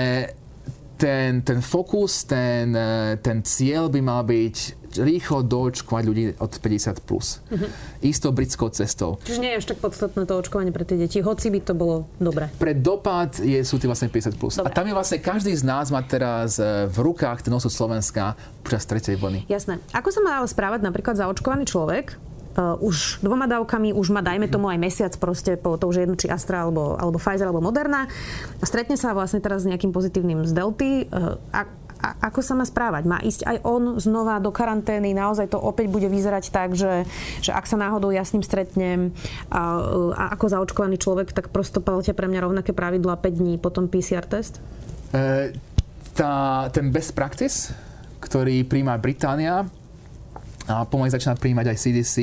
ten, 0.97 1.45
ten 1.45 1.61
fokus, 1.61 2.25
ten, 2.25 2.73
ten 3.21 3.45
cieľ 3.45 3.93
by 3.93 4.01
mal 4.01 4.25
byť 4.25 4.87
rýchlo 4.97 5.45
doočkovať 5.45 6.05
ľudí 6.09 6.25
od 6.41 6.53
50 6.57 7.05
plus. 7.05 7.45
Uh-huh. 7.53 7.69
Istou 8.01 8.33
britskou 8.33 8.73
cestou. 8.73 9.21
Čiže 9.29 9.41
nie 9.43 9.53
je 9.57 9.59
ešte 9.61 9.75
podstatné 9.77 10.25
to 10.25 10.41
očkovanie 10.41 10.73
pre 10.73 10.89
tie 10.89 10.97
deti, 10.97 11.21
hoci 11.21 11.53
by 11.53 11.61
to 11.61 11.75
bolo 11.77 12.09
dobre. 12.17 12.49
Pre 12.57 12.73
dopad 12.73 13.37
je, 13.41 13.61
sú 13.61 13.77
tí 13.77 13.85
vlastne 13.85 14.09
50 14.09 14.41
plus. 14.41 14.57
Dobre. 14.57 14.73
A 14.73 14.77
tam 14.77 14.89
je 14.89 14.95
vlastne 14.97 15.19
každý 15.21 15.53
z 15.53 15.65
nás 15.67 15.93
má 15.93 16.01
teraz 16.01 16.57
e, 16.57 16.89
v 16.89 16.99
rukách 17.05 17.45
ten 17.45 17.53
osud 17.53 17.73
Slovenska 17.73 18.39
počas 18.65 18.89
tretej 18.89 19.21
vlny. 19.21 19.45
Jasné. 19.51 19.83
Ako 19.93 20.09
sa 20.09 20.21
má 20.25 20.41
ale 20.41 20.49
správať 20.49 20.81
napríklad 20.81 21.21
zaočkovaný 21.21 21.69
človek, 21.69 22.17
uh, 22.57 22.77
už 22.81 23.21
dvoma 23.21 23.47
dávkami, 23.47 23.93
už 23.93 24.11
má 24.11 24.25
dajme 24.25 24.49
tomu 24.49 24.73
aj 24.73 24.79
mesiac 24.81 25.13
proste 25.21 25.55
po 25.61 25.77
to 25.77 25.89
už 25.93 26.09
jedno, 26.09 26.17
či 26.17 26.33
Astra 26.33 26.65
alebo, 26.65 26.97
alebo 26.97 27.21
Pfizer 27.21 27.49
alebo 27.49 27.63
Moderna. 27.63 28.09
A 28.61 28.65
stretne 28.65 28.97
sa 28.97 29.13
vlastne 29.13 29.39
teraz 29.45 29.63
s 29.65 29.69
nejakým 29.69 29.93
pozitívnym 29.93 30.49
z 30.49 30.53
Delty. 30.57 31.07
Uh, 31.13 31.37
a, 31.53 31.69
a 32.01 32.09
ako 32.29 32.41
sa 32.45 32.53
má 32.57 32.65
správať? 32.65 33.03
Má 33.09 33.19
ísť 33.25 33.49
aj 33.49 33.57
on 33.65 33.97
znova 33.97 34.37
do 34.41 34.53
karantény? 34.53 35.17
Naozaj 35.17 35.53
to 35.53 35.59
opäť 35.61 35.89
bude 35.89 36.09
vyzerať 36.09 36.53
tak, 36.53 36.77
že, 36.77 37.09
že 37.41 37.53
ak 37.53 37.65
sa 37.65 37.81
náhodou 37.81 38.13
ja 38.13 38.25
s 38.25 38.33
ním 38.37 38.45
stretnem 38.45 39.13
a, 39.49 39.81
a 40.13 40.25
ako 40.37 40.53
zaočkovaný 40.53 40.97
človek, 41.01 41.33
tak 41.33 41.53
prosto 41.53 41.81
platia 41.81 42.13
pre 42.13 42.29
mňa 42.29 42.45
rovnaké 42.45 42.77
pravidla 42.77 43.17
5 43.21 43.41
dní, 43.41 43.55
potom 43.57 43.89
PCR 43.89 44.29
test? 44.29 44.61
E, 45.13 45.57
tá, 46.13 46.69
ten 46.73 46.93
best 46.93 47.17
practice, 47.17 47.73
ktorý 48.21 48.65
príjma 48.69 49.01
Británia, 49.01 49.65
a 50.67 50.83
pomaly 50.83 51.15
začína 51.15 51.39
príjmať 51.39 51.67
aj 51.71 51.79
CDC, 51.79 52.15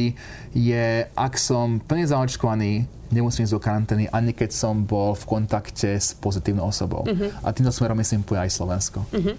je, 0.52 1.08
ak 1.16 1.34
som 1.40 1.80
plne 1.80 2.04
zaočkovaný, 2.04 2.84
nemusím 3.14 3.46
ísť 3.46 3.56
do 3.56 3.62
karantény, 3.62 4.06
ani 4.10 4.34
keď 4.34 4.52
som 4.52 4.84
bol 4.84 5.14
v 5.14 5.24
kontakte 5.24 5.96
s 5.96 6.18
pozitívnou 6.18 6.68
osobou. 6.68 7.06
Uh-huh. 7.06 7.30
A 7.46 7.54
týmto 7.54 7.70
smerom 7.70 7.96
myslím 8.02 8.26
pôjde 8.26 8.50
aj 8.50 8.52
Slovensko. 8.52 9.06
Uh-huh. 9.14 9.38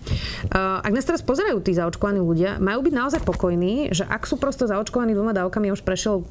Uh, 0.48 0.80
ak 0.80 0.92
nás 0.94 1.04
teraz 1.04 1.20
pozerajú 1.20 1.58
tí 1.60 1.74
zaočkovaní 1.74 2.22
ľudia, 2.22 2.62
majú 2.62 2.86
byť 2.86 2.94
naozaj 2.94 3.20
pokojní, 3.26 3.90
že 3.90 4.06
ak 4.06 4.24
sú 4.24 4.38
prosto 4.38 4.64
zaočkovaní 4.64 5.12
dvoma 5.12 5.34
dávkami, 5.34 5.74
už 5.74 5.82
prešiel 5.82 6.22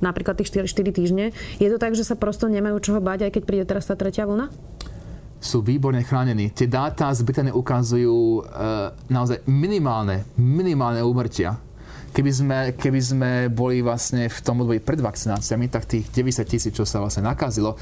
napríklad 0.00 0.40
tých 0.40 0.64
4, 0.64 0.66
4 0.66 0.98
týždne, 0.98 1.24
je 1.60 1.68
to 1.68 1.78
tak, 1.78 1.92
že 1.92 2.06
sa 2.08 2.16
prosto 2.16 2.48
nemajú 2.48 2.80
čoho 2.80 2.98
báť, 3.04 3.28
aj 3.28 3.32
keď 3.38 3.42
príde 3.44 3.64
teraz 3.68 3.86
tá 3.86 3.94
tretia 3.94 4.24
vlna? 4.24 4.50
sú 5.38 5.62
výborne 5.62 6.02
chránení. 6.02 6.50
Tie 6.50 6.66
dáta 6.66 7.14
z 7.14 7.22
Británie 7.22 7.54
ukazujú 7.54 8.42
uh, 8.42 8.90
naozaj 9.06 9.46
minimálne, 9.46 10.26
minimálne 10.34 10.98
úmrtia 10.98 11.62
keby 12.18 12.32
sme, 12.34 12.58
keby 12.74 12.98
sme 12.98 13.30
boli 13.46 13.78
vlastne 13.78 14.26
v 14.26 14.38
tom 14.42 14.66
období 14.66 14.82
pred 14.82 14.98
vakcináciami, 14.98 15.70
tak 15.70 15.86
tých 15.86 16.10
90 16.10 16.50
tisíc, 16.50 16.74
čo 16.74 16.82
sa 16.82 16.98
vlastne 16.98 17.22
nakazilo, 17.22 17.78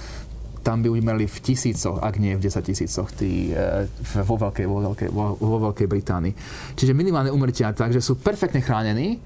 tam 0.60 0.84
by 0.84 0.92
umreli 0.92 1.24
v 1.24 1.38
tisícoch, 1.40 2.04
ak 2.04 2.20
nie 2.20 2.36
v 2.36 2.44
10 2.44 2.60
tisícoch 2.60 3.08
tí, 3.16 3.56
e, 3.56 3.88
vo, 4.20 4.36
Veľkej, 4.36 4.68
vo, 4.68 4.84
Veľkej, 4.92 5.08
vo, 5.08 5.40
vo 5.40 5.56
Veľkej 5.72 5.88
Británii. 5.88 6.34
Čiže 6.76 6.92
minimálne 6.92 7.32
umrtia 7.32 7.72
takže 7.72 8.04
sú 8.04 8.20
perfektne 8.20 8.60
chránení 8.60 9.16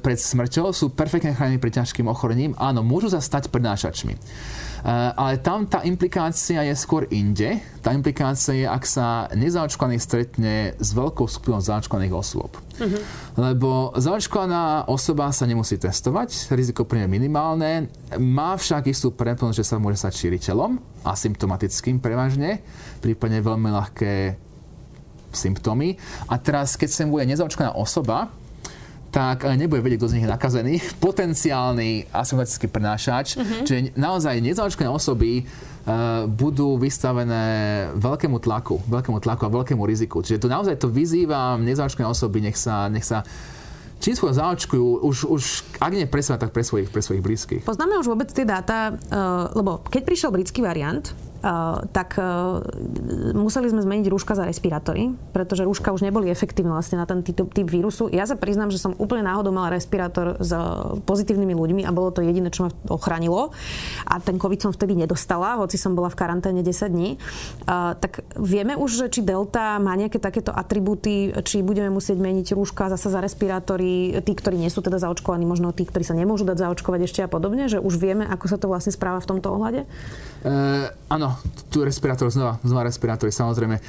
pred 0.00 0.18
smrťou, 0.18 0.72
sú 0.72 0.90
perfektne 0.92 1.36
chránení 1.36 1.60
pred 1.60 1.74
ťažkým 1.74 2.08
ochorením. 2.08 2.52
Áno, 2.58 2.82
môžu 2.82 3.12
sa 3.12 3.20
stať 3.22 3.52
prednášačmi. 3.52 4.14
Eh, 4.82 4.90
ale 4.90 5.38
tam 5.38 5.62
tá 5.62 5.86
implikácia 5.86 6.58
je 6.66 6.74
skôr 6.74 7.06
inde. 7.14 7.62
Tá 7.78 7.94
implikácia 7.94 8.66
je, 8.66 8.66
ak 8.66 8.82
sa 8.82 9.30
nezaočkovaný 9.30 10.02
stretne 10.02 10.74
s 10.74 10.90
veľkou 10.90 11.22
skupinou 11.30 11.62
zaočkovaných 11.62 12.10
osôb. 12.10 12.50
Uh-huh. 12.82 12.98
Lebo 13.38 13.94
zaočkovaná 13.94 14.90
osoba 14.90 15.30
sa 15.30 15.46
nemusí 15.46 15.78
testovať, 15.78 16.50
riziko 16.50 16.82
pre 16.82 17.06
minimálne, 17.06 17.94
má 18.18 18.58
však 18.58 18.90
istú 18.90 19.14
predplnosť, 19.14 19.62
že 19.62 19.68
sa 19.70 19.78
môže 19.78 20.02
stať 20.02 20.18
šíriteľom, 20.18 20.82
asymptomatickým 21.06 22.02
prevažne, 22.02 22.58
prípadne 22.98 23.38
veľmi 23.38 23.70
ľahké 23.70 24.34
symptómy. 25.30 25.94
A 26.26 26.42
teraz, 26.42 26.74
keď 26.74 26.90
sem 26.90 27.06
bude 27.06 27.22
nezaočkovaná 27.30 27.78
osoba, 27.78 28.34
tak 29.12 29.44
eh, 29.44 29.54
nebude 29.54 29.84
vedieť, 29.84 30.00
kto 30.00 30.08
z 30.08 30.14
nich 30.16 30.24
je 30.24 30.32
nakazený. 30.32 30.74
Potenciálny 30.96 32.08
asymptomatický 32.08 32.66
prenášač, 32.72 33.36
uh-huh. 33.36 33.62
čiže 33.68 33.92
naozaj 33.94 34.40
nezaočkované 34.40 34.88
osoby 34.88 35.44
uh, 35.44 36.24
budú 36.24 36.80
vystavené 36.80 37.44
veľkému 38.00 38.40
tlaku, 38.40 38.80
veľkému 38.88 39.20
tlaku 39.20 39.42
a 39.46 39.50
veľkému 39.52 39.84
riziku. 39.84 40.24
Čiže 40.24 40.40
to 40.40 40.48
naozaj 40.48 40.80
to 40.80 40.88
vyzývam 40.88 41.60
nezaočkované 41.60 42.08
osoby, 42.08 42.40
nech 42.40 42.56
sa, 42.56 42.88
nech 42.88 43.04
sa 43.04 43.20
čím 44.02 44.18
skôr 44.18 44.34
zaočkujú, 44.34 45.06
už, 45.06 45.16
už 45.30 45.42
ak 45.78 45.92
nie 45.94 46.10
pre 46.10 46.24
seba, 46.24 46.40
tak 46.40 46.50
pre 46.50 46.66
svojich, 46.66 46.90
pre 46.90 47.04
svojich 47.04 47.22
blízkych. 47.22 47.62
Poznáme 47.62 48.00
už 48.02 48.10
vôbec 48.10 48.32
tie 48.32 48.48
dáta, 48.48 48.96
uh, 48.96 49.52
lebo 49.54 49.84
keď 49.86 50.02
prišiel 50.08 50.34
britský 50.34 50.64
variant, 50.64 51.12
Eh, 51.12 51.31
tak 51.90 52.22
eh, 52.22 53.34
museli 53.34 53.66
sme 53.66 53.82
zmeniť 53.82 54.06
rúška 54.06 54.38
za 54.38 54.46
respirátory, 54.46 55.10
pretože 55.34 55.66
rúška 55.66 55.90
už 55.90 56.06
neboli 56.06 56.30
efektívne 56.30 56.70
vlastne 56.70 57.02
na 57.02 57.06
ten 57.06 57.26
typ, 57.26 57.50
typ 57.50 57.66
vírusu. 57.66 58.06
Ja 58.14 58.22
sa 58.30 58.38
priznám, 58.38 58.70
že 58.70 58.78
som 58.78 58.94
úplne 58.94 59.26
náhodou 59.26 59.50
mala 59.50 59.74
respirátor 59.74 60.38
s 60.38 60.54
pozitívnymi 61.02 61.54
ľuďmi 61.58 61.82
a 61.82 61.90
bolo 61.90 62.14
to 62.14 62.22
jediné, 62.22 62.54
čo 62.54 62.66
ma 62.66 62.70
ochránilo. 62.86 63.50
A 64.06 64.22
ten 64.22 64.38
COVID 64.38 64.70
som 64.70 64.70
vtedy 64.70 64.94
nedostala, 64.94 65.58
hoci 65.58 65.74
som 65.74 65.98
bola 65.98 66.06
v 66.08 66.16
karanténe 66.18 66.62
10 66.62 66.94
dní. 66.94 67.18
Tak 67.66 68.38
vieme 68.38 68.78
už, 68.78 69.04
že 69.04 69.06
či 69.10 69.20
Delta 69.26 69.82
má 69.82 69.98
nejaké 69.98 70.22
takéto 70.22 70.54
atribúty, 70.54 71.34
či 71.42 71.66
budeme 71.66 71.90
musieť 71.90 72.22
meniť 72.22 72.54
rúška 72.54 72.86
zase 72.86 73.10
za 73.10 73.18
respirátory, 73.18 74.22
tí, 74.22 74.32
ktorí 74.32 74.54
nie 74.54 74.70
sú 74.70 74.78
teda 74.84 75.02
zaočkovaní, 75.02 75.42
možno 75.42 75.74
tí, 75.74 75.82
ktorí 75.82 76.06
sa 76.06 76.14
nemôžu 76.14 76.46
dať 76.46 76.70
zaočkovať 76.70 77.00
ešte 77.10 77.20
a 77.26 77.28
podobne, 77.28 77.66
že 77.66 77.82
už 77.82 77.98
vieme, 77.98 78.28
ako 78.28 78.46
sa 78.46 78.56
to 78.60 78.70
vlastne 78.70 78.94
správa 78.94 79.18
v 79.18 79.28
tomto 79.28 79.48
ohľade? 79.50 79.80
Uh, 80.42 80.90
áno, 81.10 81.31
tu 81.72 81.84
respirátor, 81.84 82.28
znova, 82.28 82.60
znova 82.62 82.88
respirátory, 82.88 83.32
samozrejme. 83.32 83.76
E, 83.76 83.82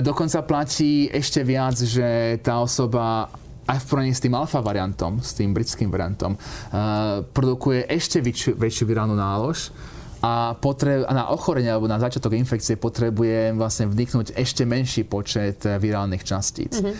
dokonca 0.00 0.42
platí 0.44 1.10
ešte 1.12 1.44
viac, 1.44 1.76
že 1.76 2.38
tá 2.40 2.60
osoba 2.60 3.28
aj 3.66 3.82
v 3.82 3.86
porovnaní 3.90 4.14
s 4.14 4.22
tým 4.22 4.34
alfa 4.38 4.62
variantom, 4.62 5.18
s 5.18 5.34
tým 5.34 5.50
britským 5.50 5.90
variantom, 5.90 6.38
uh, 6.38 7.26
produkuje 7.34 7.82
ešte 7.90 8.22
väčšiu, 8.22 8.54
väčšiu 8.54 8.86
virálnu 8.86 9.18
nálož 9.18 9.74
a, 10.22 10.54
potreb, 10.54 11.02
na 11.10 11.34
ochorenie 11.34 11.74
alebo 11.74 11.90
na 11.90 11.98
začiatok 11.98 12.38
infekcie 12.38 12.78
potrebuje 12.78 13.58
vlastne 13.58 13.90
vniknúť 13.90 14.38
ešte 14.38 14.62
menší 14.62 15.02
počet 15.02 15.66
virálnych 15.66 16.22
častíc. 16.22 16.78
Mm-hmm. 16.78 16.94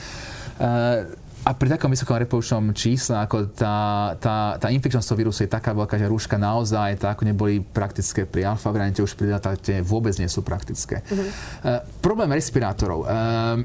Uh, 0.59 1.25
a 1.46 1.54
pri 1.54 1.78
takom 1.78 1.94
vysokom 1.94 2.18
reprodukčnom 2.18 2.74
čísle, 2.74 3.22
ako 3.22 3.54
tá, 3.54 4.11
tá, 4.18 4.59
tá 4.59 4.66
infekčnosť 4.66 5.06
toho 5.06 5.20
vírusu 5.22 5.46
je 5.46 5.54
taká 5.54 5.70
veľká, 5.70 5.94
že 5.94 6.11
rúška 6.11 6.35
naozaj, 6.35 6.98
tak 6.98 7.14
ako 7.14 7.22
neboli 7.22 7.62
praktické 7.62 8.26
pri 8.26 8.50
alfa 8.50 8.74
variante, 8.74 8.98
už 8.98 9.14
pri 9.14 9.30
deltate 9.30 9.78
vôbec 9.78 10.11
nie 10.18 10.26
sú 10.26 10.42
praktické. 10.42 11.06
Uh-huh. 11.06 11.22
Uh, 11.62 11.80
problém 12.02 12.35
respirátorov. 12.35 13.06
Uh, 13.06 13.62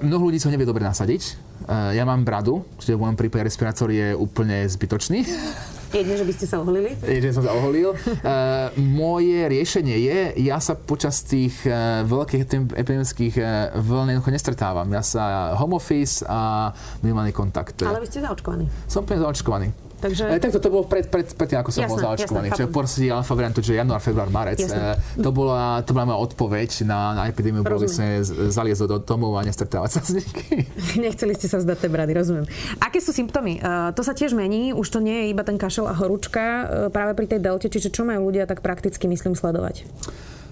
mnoho 0.00 0.32
ľudí 0.32 0.40
sa 0.40 0.48
nevie 0.48 0.64
dobre 0.64 0.88
nasadiť. 0.88 1.36
Uh, 1.68 1.92
ja 1.92 2.08
mám 2.08 2.24
bradu, 2.24 2.64
čiže 2.80 2.96
v 2.96 3.02
môjom 3.04 3.18
prípade 3.20 3.44
respirátor 3.44 3.92
je 3.92 4.16
úplne 4.16 4.64
zbytočný. 4.64 5.20
Jedne, 5.94 6.14
že 6.18 6.26
by 6.26 6.32
ste 6.34 6.46
sa 6.50 6.58
oholili? 6.58 6.90
Jedne, 6.98 7.30
že 7.30 7.36
som 7.38 7.46
sa 7.46 7.54
oholil. 7.54 7.94
Uh, 7.94 8.74
moje 8.98 9.46
riešenie 9.46 9.96
je, 10.02 10.18
ja 10.42 10.58
sa 10.58 10.74
počas 10.74 11.22
tých 11.22 11.54
uh, 11.70 12.02
veľkých 12.02 12.74
epidemických 12.74 13.34
uh, 13.38 13.46
vln 13.78 14.10
jednoducho 14.10 14.34
nestretávam. 14.34 14.90
Ja 14.90 15.06
sa 15.06 15.54
home 15.54 15.78
office 15.78 16.26
a 16.26 16.74
minimálny 16.98 17.30
kontakt. 17.30 17.78
Ale 17.86 18.02
vy 18.02 18.10
ste 18.10 18.26
zaočkovaní? 18.26 18.66
Som 18.90 19.06
plne 19.06 19.22
zaočkovaný. 19.22 19.70
Takže... 20.04 20.24
E, 20.28 20.36
takto 20.36 20.60
to 20.60 20.68
bolo 20.68 20.84
pred, 20.84 21.08
pred, 21.08 21.24
pred 21.32 21.48
tým, 21.48 21.64
ako 21.64 21.70
som 21.72 21.88
jasné, 21.88 21.92
bol 21.96 22.04
zaočkovaný. 22.04 22.46
Čiže 22.52 22.68
porsi 22.68 23.08
alfa 23.08 23.32
variantu, 23.32 23.64
že 23.64 23.72
január, 23.80 24.04
február, 24.04 24.28
marec. 24.28 24.60
E, 24.60 25.00
to, 25.16 25.32
bola, 25.32 25.80
to 25.80 25.96
bola 25.96 26.12
moja 26.12 26.20
odpoveď 26.20 26.84
na, 26.84 27.16
na 27.16 27.22
epidémiu. 27.32 27.64
Boli 27.64 27.88
sme 27.88 28.20
zaliezli 28.52 28.84
do 28.84 29.00
domov 29.00 29.40
a 29.40 29.42
nestretávať 29.48 29.90
sa 29.96 30.00
s 30.04 30.20
nikým. 30.20 30.68
Nechceli 31.08 31.32
ste 31.32 31.48
sa 31.48 31.56
vzdať 31.56 31.88
tej 31.88 31.90
brady, 31.90 32.12
rozumiem. 32.12 32.44
Aké 32.84 33.00
sú 33.00 33.16
symptómy? 33.16 33.64
Uh, 33.64 33.96
to 33.96 34.04
sa 34.04 34.12
tiež 34.12 34.36
mení, 34.36 34.76
už 34.76 34.92
to 34.92 35.00
nie 35.00 35.24
je 35.24 35.26
iba 35.32 35.40
ten 35.40 35.56
kašel 35.56 35.88
a 35.88 35.96
horúčka 35.96 36.44
uh, 36.44 36.64
práve 36.92 37.16
pri 37.16 37.24
tej 37.24 37.40
delte, 37.40 37.72
čiže 37.72 37.88
čo 37.88 38.04
majú 38.04 38.28
ľudia 38.28 38.44
tak 38.44 38.60
prakticky, 38.60 39.08
myslím, 39.08 39.32
sledovať? 39.32 39.88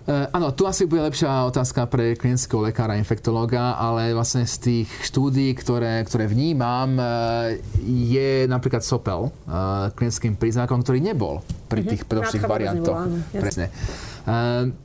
Eh, 0.03 0.27
áno, 0.35 0.51
tu 0.51 0.67
asi 0.67 0.83
bude 0.91 0.99
lepšia 1.07 1.47
otázka 1.47 1.87
pre 1.87 2.19
klinického 2.19 2.59
lekára, 2.59 2.99
infektológa, 2.99 3.79
ale 3.79 4.11
vlastne 4.11 4.43
z 4.51 4.57
tých 4.59 4.88
štúdí, 5.07 5.55
ktoré, 5.55 6.03
ktoré 6.03 6.27
vnímam, 6.27 6.99
eh, 6.99 7.62
je 7.87 8.51
napríklad 8.51 8.83
sopel 8.83 9.31
eh, 9.31 9.95
klinickým 9.95 10.35
príznakom, 10.35 10.83
ktorý 10.83 10.99
nebol 10.99 11.47
pri 11.71 11.87
mhm. 11.87 11.88
tých 11.95 12.03
predošlých 12.11 12.45
variantoch. 12.51 12.99
Presne. 13.31 13.71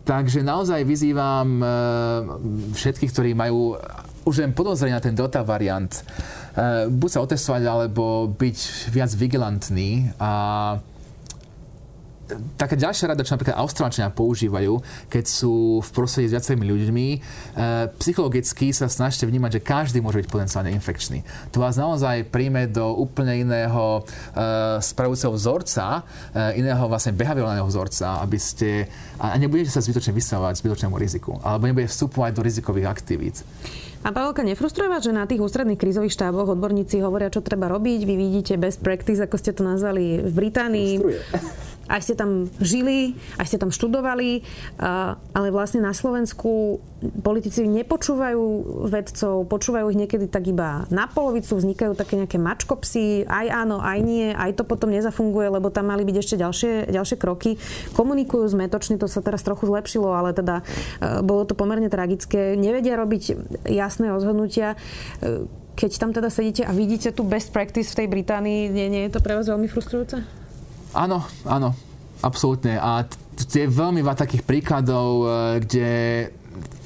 Takže 0.02 0.42
naozaj 0.42 0.82
vyzývam 0.82 1.62
všetkých, 2.74 3.12
ktorí 3.14 3.32
majú 3.38 3.78
už 4.26 4.42
len 4.42 4.50
podozrenie 4.50 4.98
na 4.98 5.04
ten 5.04 5.14
delta 5.14 5.46
variant, 5.46 5.94
buď 6.90 7.10
sa 7.14 7.22
otestovať, 7.22 7.62
alebo 7.70 8.34
byť 8.34 8.90
viac 8.90 9.14
vigilantný 9.14 10.10
a 10.18 10.32
taká 12.60 12.76
ďalšia 12.76 13.14
rada, 13.14 13.24
čo 13.24 13.36
napríklad 13.36 13.56
Austrálčania 13.56 14.12
používajú, 14.12 14.80
keď 15.08 15.26
sú 15.26 15.80
v 15.80 15.90
prostredí 15.96 16.28
s 16.28 16.36
viacerými 16.36 16.66
ľuďmi, 16.68 17.08
e, 17.14 17.18
psychologicky 18.04 18.76
sa 18.76 18.92
snažte 18.92 19.24
vnímať, 19.24 19.60
že 19.60 19.62
každý 19.64 19.98
môže 20.04 20.20
byť 20.24 20.28
potenciálne 20.28 20.72
infekčný. 20.76 21.24
To 21.56 21.64
vás 21.64 21.80
naozaj 21.80 22.28
príjme 22.28 22.68
do 22.68 22.94
úplne 23.00 23.48
iného 23.48 24.02
e, 24.04 24.82
spravujúceho 24.84 25.32
vzorca, 25.34 26.04
e, 26.36 26.60
iného 26.60 26.84
vlastne 26.88 27.16
behaviorálneho 27.16 27.68
vzorca, 27.68 28.20
aby 28.20 28.38
ste, 28.38 28.92
a 29.18 29.36
nebudete 29.40 29.72
sa 29.72 29.80
zbytočne 29.80 30.12
vystavovať 30.12 30.60
zbytočnému 30.60 30.96
riziku, 31.00 31.40
alebo 31.42 31.72
nebudete 31.72 31.92
vstupovať 31.92 32.32
do 32.36 32.42
rizikových 32.44 32.88
aktivít. 32.92 33.40
A 34.06 34.14
Pavelka, 34.14 34.46
nefrustruje 34.46 34.88
vás, 34.88 35.04
že 35.04 35.12
na 35.12 35.26
tých 35.26 35.42
ústredných 35.42 35.76
krízových 35.76 36.14
štáboch 36.14 36.54
odborníci 36.54 37.02
hovoria, 37.02 37.34
čo 37.34 37.42
treba 37.42 37.68
robiť? 37.68 38.06
Vy 38.06 38.16
vidíte 38.16 38.54
best 38.56 38.80
practice, 38.80 39.20
ako 39.20 39.36
ste 39.36 39.52
to 39.52 39.66
nazvali 39.66 40.22
v 40.22 40.32
Británii. 40.32 40.92
Frustruje 41.02 41.77
aj 41.88 42.02
ste 42.04 42.16
tam 42.16 42.52
žili, 42.60 43.16
aj 43.40 43.48
ste 43.48 43.58
tam 43.60 43.72
študovali, 43.72 44.44
ale 45.32 45.48
vlastne 45.50 45.84
na 45.84 45.96
Slovensku 45.96 46.80
politici 47.22 47.62
nepočúvajú 47.66 48.44
vedcov, 48.90 49.46
počúvajú 49.46 49.94
ich 49.94 50.00
niekedy 50.00 50.26
tak 50.26 50.50
iba 50.50 50.90
na 50.90 51.06
polovicu, 51.06 51.54
vznikajú 51.54 51.94
také 51.94 52.18
nejaké 52.18 52.42
mačkopsy, 52.42 53.30
aj 53.30 53.48
áno, 53.54 53.78
aj 53.78 54.00
nie, 54.02 54.34
aj 54.34 54.58
to 54.58 54.64
potom 54.66 54.90
nezafunguje, 54.90 55.54
lebo 55.54 55.70
tam 55.70 55.94
mali 55.94 56.02
byť 56.04 56.16
ešte 56.18 56.36
ďalšie, 56.42 56.72
ďalšie 56.90 57.18
kroky. 57.22 57.62
Komunikujú 57.94 58.50
zmetočne, 58.50 58.98
to 58.98 59.06
sa 59.06 59.22
teraz 59.22 59.46
trochu 59.46 59.70
zlepšilo, 59.70 60.10
ale 60.10 60.34
teda 60.34 60.66
e, 61.00 61.22
bolo 61.22 61.46
to 61.46 61.54
pomerne 61.54 61.88
tragické. 61.88 62.58
Nevedia 62.58 62.98
robiť 62.98 63.24
jasné 63.70 64.10
rozhodnutia 64.10 64.74
e, 65.22 65.46
keď 65.78 65.92
tam 66.02 66.10
teda 66.10 66.34
sedíte 66.34 66.66
a 66.66 66.74
vidíte 66.74 67.14
tu 67.14 67.22
best 67.22 67.54
practice 67.54 67.94
v 67.94 67.98
tej 68.02 68.08
Británii, 68.10 68.74
nie, 68.74 68.90
nie 68.90 69.06
je 69.06 69.14
to 69.14 69.22
pre 69.22 69.38
vás 69.38 69.46
veľmi 69.46 69.70
frustrujúce? 69.70 70.47
Áno, 70.98 71.22
áno, 71.46 71.78
absolútne. 72.26 72.82
A 72.82 73.06
je 73.38 73.70
veľmi 73.70 74.02
veľa 74.02 74.18
takých 74.18 74.42
príkladov, 74.42 75.10
e, 75.22 75.26
kde 75.62 75.90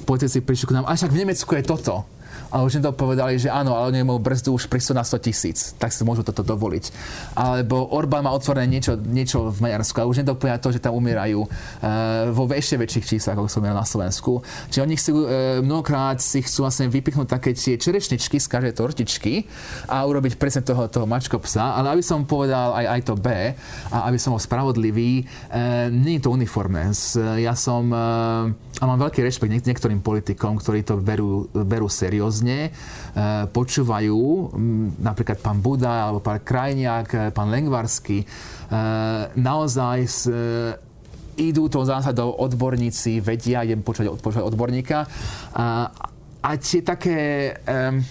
politici 0.04 0.44
prišli 0.44 0.68
k 0.68 0.74
nám, 0.76 0.84
a 0.84 0.92
však 0.92 1.16
v 1.16 1.20
Nemecku 1.24 1.48
je 1.56 1.64
toto 1.64 2.04
a 2.52 2.60
už 2.60 2.78
im 2.78 2.84
to 2.84 2.92
povedali, 2.92 3.40
že 3.40 3.48
áno, 3.48 3.72
ale 3.72 3.96
oni 3.96 4.04
majú 4.04 4.20
brzdu 4.20 4.52
už 4.52 4.68
prísť 4.68 4.92
na 4.92 5.00
100 5.00 5.24
tisíc, 5.24 5.72
tak 5.80 5.88
si 5.88 6.04
môžu 6.04 6.20
toto 6.20 6.44
dovoliť. 6.44 6.92
Alebo 7.32 7.88
Orbán 7.96 8.28
má 8.28 8.30
otvorené 8.36 8.68
niečo, 8.68 9.00
niečo 9.00 9.48
v 9.48 9.64
Maďarsku 9.64 10.04
a 10.04 10.04
už 10.04 10.20
im 10.20 10.28
to 10.28 10.36
to, 10.36 10.68
že 10.68 10.84
tam 10.84 10.92
umierajú 10.92 11.48
uh, 11.48 11.48
vo 12.28 12.44
ešte 12.52 12.76
väčších 12.76 13.16
číslach, 13.16 13.40
ako 13.40 13.48
som 13.48 13.64
na 13.64 13.88
Slovensku. 13.88 14.44
Čiže 14.68 14.84
oni 14.84 14.94
chcú, 15.00 15.12
uh, 15.16 15.24
mnohokrát 15.64 16.20
si 16.20 16.44
chcú 16.44 16.68
vlastne 16.68 16.92
vypichnúť 16.92 17.40
také 17.40 17.56
tie 17.56 17.80
čerešničky 17.80 18.36
z 18.36 18.46
každej 18.52 18.76
tortičky 18.76 19.48
a 19.88 20.04
urobiť 20.04 20.36
presne 20.36 20.60
toho, 20.60 20.92
toho 20.92 21.08
mačko 21.08 21.40
psa, 21.40 21.80
ale 21.80 21.96
aby 21.96 22.04
som 22.04 22.28
povedal 22.28 22.76
aj, 22.76 23.00
aj 23.00 23.00
to 23.08 23.14
B 23.16 23.28
a 23.88 23.96
aby 24.12 24.20
som 24.20 24.36
bol 24.36 24.42
spravodlivý, 24.44 25.24
uh, 25.24 25.88
nie 25.88 26.20
je 26.20 26.28
to 26.28 26.36
uniformné. 26.36 26.92
Ja 27.40 27.56
som, 27.56 27.88
uh, 27.88 28.52
a 28.52 28.84
mám 28.84 29.00
veľký 29.00 29.24
rešpekt 29.24 29.64
niektorým 29.64 30.04
politikom, 30.04 30.60
ktorí 30.60 30.84
to 30.84 31.00
berú, 31.00 31.48
berú 31.54 31.88
seriózne 31.88 32.41
seriózne, 32.42 32.58
e, 32.66 32.70
počúvajú 33.54 34.20
napríklad 34.98 35.38
pán 35.38 35.62
Buda 35.62 36.10
alebo 36.10 36.18
pán 36.18 36.42
Krajniak, 36.42 37.08
e, 37.14 37.18
pán 37.30 37.48
Lengvarsky, 37.48 38.18
e, 38.22 38.26
naozaj 39.38 39.98
s, 40.02 40.26
idú 41.38 41.70
to 41.70 41.86
zásadou 41.86 42.34
odborníci, 42.36 43.22
vedia, 43.22 43.64
idem 43.64 43.80
počúvať, 43.80 44.20
počúvať 44.20 44.44
odborníka. 44.44 45.08
A, 45.56 45.88
a 46.42 46.50
tie 46.60 46.84
také 46.84 47.54
um, 47.64 48.04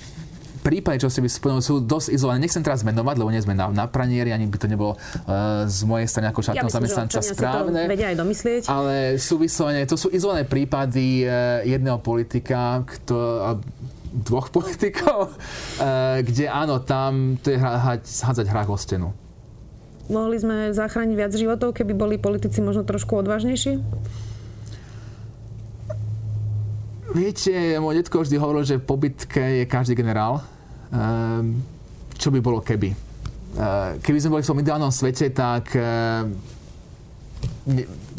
prípady, 0.62 1.02
čo 1.02 1.10
si 1.10 1.20
by 1.20 1.28
spomenul, 1.28 1.62
sú 1.66 1.82
dosť 1.82 2.14
izolované. 2.14 2.46
Nechcem 2.46 2.62
teraz 2.62 2.86
menovať, 2.86 3.16
lebo 3.18 3.34
nie 3.34 3.42
sme 3.42 3.58
na, 3.58 3.74
na 3.74 3.90
pranieri, 3.90 4.30
ani 4.30 4.46
by 4.46 4.58
to 4.62 4.70
nebolo 4.70 4.96
uh, 4.96 5.66
z 5.66 5.82
mojej 5.90 6.08
strany 6.08 6.30
ako 6.30 6.40
štátneho 6.46 6.70
ja 6.70 6.78
zamestnanca 6.78 7.20
správne. 7.20 7.90
vedia 7.90 8.14
aj 8.14 8.18
domyslieť. 8.22 8.64
Ale 8.70 9.18
sú 9.18 9.42
vyslovene, 9.42 9.84
to 9.90 9.98
sú 9.98 10.14
izolované 10.14 10.46
prípady 10.46 11.26
uh, 11.26 11.66
jedného 11.66 11.98
politika, 12.00 12.86
kto, 12.86 13.18
dvoch 14.12 14.52
politikov, 14.56 15.32
uh, 15.32 16.20
kde 16.22 16.52
áno, 16.52 16.84
tam 16.84 17.40
to 17.40 17.56
je 17.56 17.58
hádzať 17.58 18.46
hrách 18.52 18.70
o 18.70 18.78
stenu. 18.78 19.10
Mohli 20.12 20.38
sme 20.44 20.56
zachrániť 20.76 21.16
viac 21.16 21.32
životov, 21.32 21.72
keby 21.72 21.96
boli 21.96 22.16
politici 22.20 22.60
možno 22.60 22.84
trošku 22.84 23.16
odvážnejší? 23.24 23.80
Viete, 27.12 27.80
môj 27.80 28.04
detko 28.04 28.24
vždy 28.24 28.36
hovoril, 28.40 28.64
že 28.68 28.80
po 28.80 29.00
bitke 29.00 29.64
je 29.64 29.66
každý 29.68 29.96
generál. 29.96 30.44
Um, 30.92 31.64
čo 32.16 32.32
by 32.32 32.40
bolo 32.44 32.60
keby? 32.60 32.92
Uh, 33.56 34.00
keby 34.04 34.20
sme 34.20 34.40
boli 34.40 34.44
v 34.44 34.50
tom 34.52 34.60
ideálnom 34.60 34.92
svete, 34.92 35.32
tak 35.32 35.76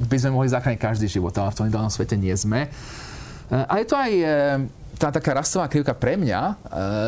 by 0.09 0.17
sme 0.19 0.35
mohli 0.35 0.49
zachrániť 0.51 0.81
každý 0.81 1.07
život, 1.11 1.35
ale 1.39 1.51
v 1.51 1.59
tom 1.59 1.69
ideálnom 1.69 1.93
svete 1.93 2.15
nie 2.15 2.35
sme. 2.35 2.71
A 3.53 3.73
je 3.83 3.87
to 3.87 3.97
aj 3.99 4.11
tá 5.03 5.11
taká 5.11 5.35
rastová 5.35 5.67
krivka 5.67 5.99
pre 5.99 6.15
mňa, 6.15 6.41
uh, 6.47 6.55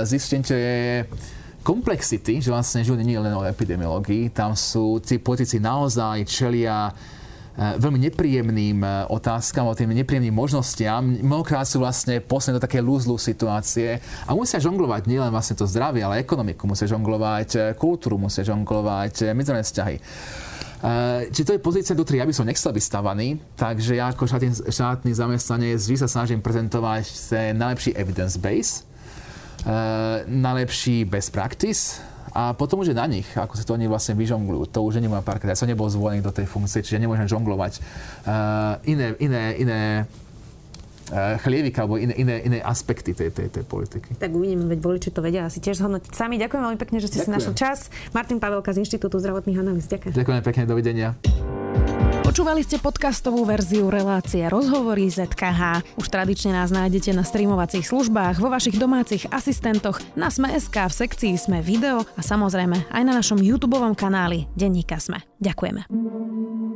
zistenie 0.03 1.07
komplexity, 1.63 2.43
že 2.43 2.51
vlastne 2.51 2.83
život 2.83 2.99
nie 2.99 3.15
je 3.15 3.23
len 3.23 3.35
o 3.39 3.47
epidemiológii, 3.47 4.35
tam 4.35 4.59
sú 4.59 4.99
tí 4.99 5.23
politici 5.23 5.63
naozaj 5.63 6.27
čelia 6.27 6.91
Eh, 7.55 7.79
veľmi 7.79 8.11
nepríjemným 8.11 8.83
eh, 8.83 9.07
otázkam, 9.15 9.71
o 9.71 9.79
tým 9.79 9.95
nepríjemným 9.95 10.35
možnostiam. 10.35 11.07
Mnohokrát 11.07 11.63
sú 11.63 11.79
vlastne 11.79 12.19
poslané 12.19 12.59
do 12.59 12.67
také 12.67 12.83
lúzlu 12.83 13.15
situácie 13.15 14.03
a 14.27 14.35
musia 14.35 14.59
žonglovať 14.59 15.07
nielen 15.07 15.31
vlastne 15.31 15.55
to 15.55 15.63
zdravie, 15.63 16.03
ale 16.03 16.19
ekonomiku, 16.19 16.67
musia 16.67 16.91
žonglovať 16.91 17.49
eh, 17.55 17.63
kultúru, 17.79 18.19
musia 18.19 18.43
žonglovať 18.43 19.31
medzinárodné 19.39 19.71
vzťahy. 19.71 19.97
Čiže 21.33 21.47
to 21.49 21.55
je 21.57 21.65
pozícia, 21.65 21.97
do 21.97 22.05
ktorej 22.05 22.21
ja 22.21 22.29
by 22.29 22.35
som 22.37 22.45
nechcel 22.45 22.73
vystavaný, 22.77 23.41
takže 23.57 23.97
ja 23.97 24.13
ako 24.13 24.29
štátny, 24.29 24.69
štátny 24.69 25.11
zamestnanec 25.17 25.81
vždy 25.81 25.97
sa 25.97 26.09
snažím 26.09 26.45
prezentovať 26.45 27.09
ten 27.33 27.57
najlepší 27.57 27.97
evidence 27.97 28.37
base, 28.37 28.85
najlepší 30.29 31.09
best 31.09 31.33
practice, 31.33 32.05
a 32.35 32.51
potom 32.51 32.83
už 32.83 32.91
je 32.91 32.99
na 32.99 33.07
nich, 33.07 33.31
ako 33.39 33.55
si 33.55 33.63
to 33.63 33.79
oni 33.79 33.87
vlastne 33.87 34.19
vyžonglujú. 34.19 34.67
To 34.75 34.83
už 34.83 34.99
nie 34.99 35.07
moja 35.07 35.23
parketa. 35.23 35.55
Ja 35.55 35.61
som 35.61 35.71
nebol 35.71 35.87
zvolený 35.87 36.19
do 36.19 36.35
tej 36.35 36.51
funkcie, 36.51 36.83
čiže 36.83 36.99
nemôžem 36.99 37.31
žonglovať 37.31 37.79
uh, 37.79 38.83
iné, 38.91 39.15
iné, 39.23 39.55
iné 39.63 39.81
chlievika 41.13 41.85
alebo 41.85 42.01
iné, 42.01 42.15
iné, 42.17 42.37
iné 42.45 42.59
aspekty 42.65 43.13
tej, 43.13 43.31
tej, 43.31 43.49
tej 43.53 43.65
politiky. 43.65 44.17
Tak 44.17 44.33
uvidíme, 44.33 44.65
veď 44.69 44.81
voliči 44.81 45.09
to 45.13 45.21
vedia 45.21 45.45
asi 45.47 45.61
tiež 45.61 45.81
zhodnotiť 45.81 46.13
sami. 46.13 46.41
Ďakujem 46.41 46.63
veľmi 46.65 46.79
pekne, 46.81 46.99
že 47.01 47.13
ste 47.13 47.19
Ďakujem. 47.23 47.33
si 47.33 47.37
našli 47.37 47.55
čas. 47.57 47.79
Martin 48.17 48.41
Pavelka 48.41 48.73
z 48.73 48.85
Inštitútu 48.85 49.21
zdravotných 49.21 49.59
analýz. 49.61 49.85
Ďakujem. 49.89 50.13
Ďakujem 50.17 50.43
pekne, 50.45 50.63
dovidenia. 50.65 51.64
Počúvali 52.35 52.67
ste 52.67 52.83
podcastovú 52.83 53.47
verziu 53.47 53.95
relácie 53.95 54.43
Rozhovory 54.51 55.07
ZKH. 55.07 55.87
Už 55.95 56.11
tradične 56.11 56.51
nás 56.51 56.75
nájdete 56.75 57.15
na 57.15 57.23
streamovacích 57.23 57.87
službách, 57.87 58.43
vo 58.43 58.51
vašich 58.51 58.75
domácich 58.75 59.31
asistentoch, 59.31 60.03
na 60.19 60.35
Sme.sk, 60.35 60.75
v 60.75 60.91
sekcii 60.99 61.39
Sme 61.39 61.63
video 61.63 62.03
a 62.03 62.27
samozrejme 62.27 62.91
aj 62.91 63.03
na 63.07 63.15
našom 63.15 63.39
YouTube 63.39 63.79
kanáli 63.95 64.51
Denníka 64.59 64.99
Sme. 64.99 65.23
Ďakujeme. 65.39 65.87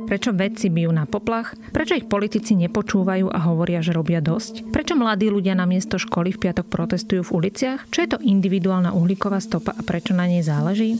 Prečo 0.07 0.31
vedci 0.31 0.71
bijú 0.71 0.95
na 0.95 1.03
poplach? 1.03 1.51
Prečo 1.75 1.99
ich 1.99 2.07
politici 2.07 2.55
nepočúvajú 2.55 3.27
a 3.27 3.43
hovoria, 3.51 3.83
že 3.83 3.91
robia 3.91 4.23
dosť? 4.23 4.71
Prečo 4.71 4.95
mladí 4.95 5.27
ľudia 5.27 5.59
na 5.59 5.67
miesto 5.67 5.99
školy 5.99 6.39
v 6.39 6.39
piatok 6.39 6.71
protestujú 6.71 7.27
v 7.27 7.35
uliciach? 7.35 7.91
Čo 7.91 7.99
je 7.99 8.09
to 8.15 8.23
individuálna 8.23 8.95
uhlíková 8.95 9.43
stopa 9.43 9.75
a 9.75 9.83
prečo 9.83 10.15
na 10.15 10.23
nej 10.23 10.39
záleží? 10.39 10.95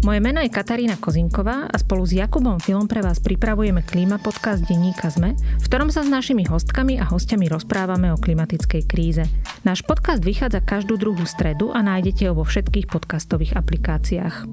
Moje 0.00 0.16
meno 0.24 0.40
je 0.40 0.48
Katarína 0.48 0.96
Kozinková 0.96 1.68
a 1.68 1.76
spolu 1.76 2.08
s 2.08 2.16
Jakubom 2.16 2.56
Filom 2.56 2.88
pre 2.88 3.04
vás 3.04 3.20
pripravujeme 3.20 3.84
klíma 3.84 4.16
podcast 4.16 4.64
denníka 4.64 5.12
ZME, 5.12 5.36
v 5.36 5.64
ktorom 5.68 5.92
sa 5.92 6.00
s 6.00 6.08
našimi 6.08 6.48
hostkami 6.48 6.96
a 6.96 7.04
hostiami 7.04 7.44
rozprávame 7.52 8.08
o 8.08 8.16
klimatickej 8.16 8.88
kríze. 8.88 9.28
Náš 9.60 9.84
podcast 9.84 10.24
vychádza 10.24 10.64
každú 10.64 10.96
druhú 10.96 11.28
stredu 11.28 11.76
a 11.76 11.84
nájdete 11.84 12.32
ho 12.32 12.32
vo 12.32 12.48
všetkých 12.48 12.88
podcastových 12.88 13.60
aplikáciách. 13.60 14.48